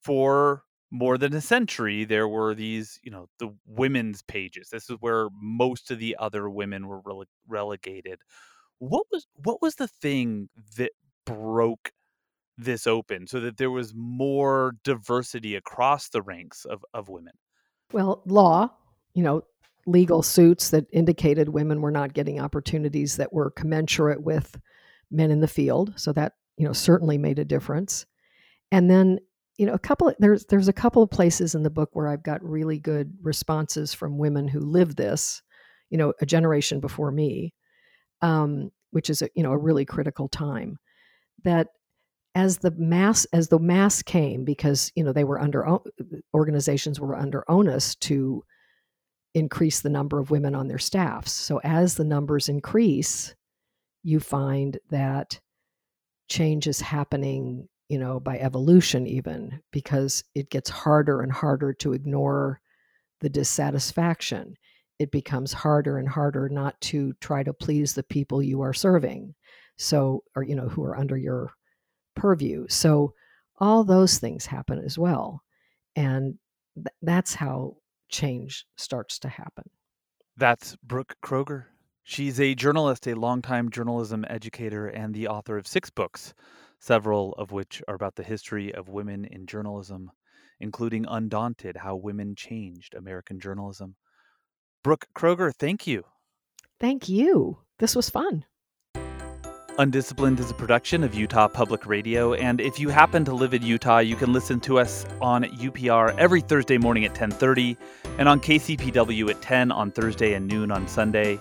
for 0.03 0.65
more 0.91 1.19
than 1.19 1.35
a 1.35 1.41
century, 1.41 2.05
there 2.05 2.29
were 2.29 2.55
these, 2.55 3.01
you 3.03 3.11
know, 3.11 3.29
the 3.39 3.55
women's 3.67 4.23
pages. 4.23 4.69
This 4.71 4.91
is 4.91 4.97
where 5.01 5.29
most 5.35 5.91
of 5.91 5.99
the 5.99 6.17
other 6.21 6.51
women 6.51 6.87
were 6.87 7.03
rele- 7.03 7.27
relegated. 7.49 8.21
What 8.79 9.07
was 9.13 9.27
what 9.37 9.63
was 9.63 9.77
the 9.77 9.89
thing 9.89 10.49
that 10.77 10.93
broke 11.27 11.93
this 12.59 12.87
open 12.87 13.27
so 13.27 13.41
that 13.41 13.57
there 13.57 13.71
was 13.71 13.95
more 13.95 14.75
diversity 14.85 15.57
across 15.57 16.09
the 16.09 16.23
ranks 16.23 16.65
of, 16.65 16.85
of 16.95 17.09
women? 17.09 17.35
Well, 17.93 18.23
law, 18.27 18.71
you 19.15 19.23
know, 19.23 19.45
legal 19.87 20.23
suits 20.23 20.71
that 20.71 20.87
indicated 20.93 21.49
women 21.49 21.81
were 21.81 21.91
not 21.91 22.15
getting 22.15 22.41
opportunities 22.41 23.17
that 23.17 23.33
were 23.33 23.51
commensurate 23.51 24.23
with 24.23 24.59
men 25.11 25.31
in 25.31 25.41
the 25.41 25.49
field. 25.49 25.93
So 25.97 26.13
that, 26.13 26.35
you 26.57 26.67
know, 26.67 26.73
certainly 26.73 27.19
made 27.19 27.39
a 27.39 27.45
difference. 27.45 28.07
And 28.71 28.91
then 28.91 29.19
you 29.59 29.67
know 29.67 29.75
a 29.75 29.79
couple 29.79 30.09
of, 30.09 30.17
there's 30.19 30.47
there's 30.47 30.69
a 30.69 30.73
couple 30.73 31.03
of 31.03 31.11
places 31.11 31.55
in 31.55 31.63
the 31.63 31.71
book 31.71 31.91
where 31.93 32.09
I've 32.09 32.23
got 32.23 32.43
really 32.43 32.79
good 32.79 33.13
responses 33.23 33.93
from 33.93 34.19
women 34.19 34.49
who 34.49 34.61
live 34.61 34.97
this, 34.97 35.43
you 35.91 35.99
know, 35.99 36.13
a 36.21 36.27
generation 36.27 36.81
before 36.81 37.11
me, 37.11 37.55
um, 38.23 38.71
which 38.91 39.11
is 39.11 39.23
a 39.23 39.29
you 39.35 39.43
know 39.43 39.53
a 39.53 39.59
really 39.59 39.85
critical 39.85 40.29
time. 40.29 40.79
That 41.45 41.69
as 42.35 42.59
the 42.59 42.71
mass 42.73 43.27
as 43.27 43.49
the 43.49 43.59
mass 43.59 44.03
came 44.03 44.45
because 44.45 44.91
you 44.95 45.05
know 45.05 45.13
they 45.13 45.25
were 45.25 45.41
under 45.41 45.65
organizations 46.35 46.99
were 46.99 47.15
under 47.15 47.45
onus 47.49 47.95
to 47.97 48.43
increase 49.35 49.81
the 49.81 49.91
number 49.91 50.19
of 50.19 50.31
women 50.31 50.55
on 50.55 50.69
their 50.69 50.79
staffs. 50.79 51.33
So 51.33 51.61
as 51.65 51.95
the 51.95 52.05
numbers 52.05 52.49
increase, 52.49 53.35
you 54.03 54.21
find 54.21 54.79
that 54.91 55.41
change 56.29 56.67
is 56.67 56.81
happening 56.81 57.69
you 57.93 57.99
know, 57.99 58.19
by 58.19 58.39
evolution, 58.39 59.07
even 59.07 59.61
because 59.71 60.25
it 60.35 60.49
gets 60.49 60.71
harder 60.71 61.21
and 61.21 61.31
harder 61.31 61.75
to 61.75 61.93
ignore 61.93 62.59
the 63.21 63.29
dissatisfaction. 63.29 64.57
It 64.99 65.11
becomes 65.11 65.53
harder 65.53 65.99
and 65.99 66.09
harder 66.09 66.49
not 66.49 66.81
to 66.83 67.13
try 67.21 67.43
to 67.43 67.53
please 67.53 67.93
the 67.93 68.03
people 68.03 68.43
you 68.43 68.63
are 68.63 68.73
serving. 68.73 69.35
So, 69.77 70.25
or, 70.35 70.43
you 70.43 70.55
know, 70.55 70.71
who 70.71 70.83
are 70.85 70.97
under 70.97 71.19
your 71.19 71.53
purview. 72.17 72.65
So, 72.67 73.13
all 73.59 73.85
those 73.85 74.17
things 74.17 74.47
happen 74.47 74.79
as 74.79 74.99
well. 74.99 75.43
And 75.95 76.39
th- 76.75 76.97
that's 77.03 77.35
how 77.35 77.77
change 78.13 78.65
starts 78.77 79.19
to 79.19 79.29
happen. 79.29 79.65
That's 80.37 80.77
Brooke 80.77 81.17
Kroeger. 81.25 81.65
She's 82.05 82.41
a 82.41 82.55
journalist, 82.55 83.07
a 83.07 83.15
longtime 83.15 83.71
journalism 83.71 84.25
educator, 84.29 84.87
and 84.87 85.15
the 85.15 85.29
author 85.29 85.57
of 85.57 85.67
six 85.67 85.91
books, 85.91 86.35
several 86.79 87.33
of 87.35 87.53
which 87.53 87.83
are 87.89 87.95
about 87.95 88.17
the 88.17 88.23
history 88.23 88.75
of 88.75 88.89
women 88.89 89.25
in 89.25 89.47
journalism, 89.47 90.11
including 90.61 91.07
Undaunted 91.09 91.77
How 91.79 91.97
Women 91.97 92.35
Changed 92.35 92.95
American 92.95 93.41
Journalism. 93.41 93.97
Brooke 94.83 95.07
Kroeger, 95.15 95.55
thank 95.55 95.87
you. 95.87 96.05
Thank 96.81 97.09
you. 97.09 97.59
This 97.79 97.95
was 97.95 98.11
fun. 98.11 98.45
Undisciplined 99.79 100.39
is 100.39 100.51
a 100.51 100.55
production 100.55 101.03
of 101.03 101.15
Utah 101.15 101.49
Public 101.49 101.87
Radio, 101.87 102.35
and 102.35 102.61
if 102.61 102.79
you 102.79 102.91
happen 102.91 103.25
to 103.25 103.33
live 103.33 103.55
in 103.55 103.63
Utah, 103.63 104.01
you 104.01 104.17
can 104.17 104.31
listen 104.31 104.61
to 104.61 104.79
us 104.79 105.07
on 105.19 105.45
UPR 105.45 106.15
every 106.19 106.43
Thursday 106.43 106.77
morning 106.77 107.07
at 107.07 107.15
10:30 107.15 107.79
and 108.19 108.29
on 108.29 108.39
KCPW 108.39 109.31
at 109.31 109.41
10 109.41 109.73
on 109.73 109.91
Thursday 109.91 110.35
and 110.35 110.47
noon 110.47 110.71
on 110.71 110.87
Sunday. 110.87 111.41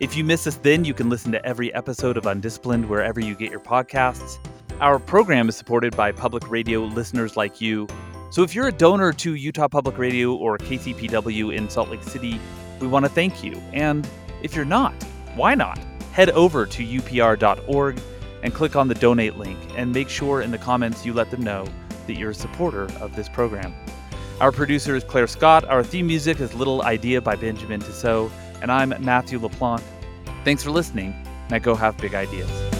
If 0.00 0.16
you 0.16 0.24
miss 0.24 0.46
us 0.46 0.54
then, 0.56 0.86
you 0.86 0.94
can 0.94 1.10
listen 1.10 1.32
to 1.32 1.44
every 1.44 1.72
episode 1.74 2.16
of 2.16 2.24
Undisciplined 2.24 2.88
wherever 2.88 3.20
you 3.20 3.34
get 3.34 3.50
your 3.50 3.60
podcasts. 3.60 4.38
Our 4.80 4.98
program 4.98 5.50
is 5.50 5.56
supported 5.56 5.94
by 5.94 6.12
public 6.12 6.50
radio 6.50 6.80
listeners 6.80 7.36
like 7.36 7.60
you. 7.60 7.86
So 8.30 8.42
if 8.42 8.54
you're 8.54 8.68
a 8.68 8.72
donor 8.72 9.12
to 9.12 9.34
Utah 9.34 9.68
Public 9.68 9.98
Radio 9.98 10.34
or 10.34 10.56
KCPW 10.56 11.54
in 11.54 11.68
Salt 11.68 11.90
Lake 11.90 12.02
City, 12.02 12.40
we 12.80 12.86
want 12.86 13.04
to 13.04 13.10
thank 13.10 13.44
you. 13.44 13.60
And 13.74 14.08
if 14.42 14.56
you're 14.56 14.64
not, 14.64 14.94
why 15.34 15.54
not? 15.54 15.78
Head 16.16 16.30
over 16.30 16.64
to 16.64 16.82
upr.org 16.82 18.00
and 18.42 18.54
click 18.54 18.74
on 18.74 18.88
the 18.88 18.94
donate 18.94 19.36
link 19.36 19.58
and 19.76 19.92
make 19.92 20.08
sure 20.08 20.40
in 20.40 20.50
the 20.50 20.56
comments 20.56 21.04
you 21.04 21.12
let 21.12 21.30
them 21.30 21.42
know 21.42 21.68
that 22.06 22.14
you're 22.14 22.30
a 22.30 22.34
supporter 22.34 22.84
of 23.02 23.14
this 23.14 23.28
program. 23.28 23.74
Our 24.40 24.50
producer 24.50 24.96
is 24.96 25.04
Claire 25.04 25.26
Scott. 25.26 25.66
Our 25.66 25.84
theme 25.84 26.06
music 26.06 26.40
is 26.40 26.54
Little 26.54 26.80
Idea 26.84 27.20
by 27.20 27.36
Benjamin 27.36 27.80
Tissot. 27.80 28.30
And 28.62 28.72
I'm 28.72 28.94
Matthew 29.04 29.38
LaPlante. 29.38 29.82
Thanks 30.42 30.62
for 30.62 30.70
listening. 30.70 31.14
Now 31.50 31.58
go 31.58 31.74
have 31.74 31.98
big 31.98 32.14
ideas. 32.14 32.75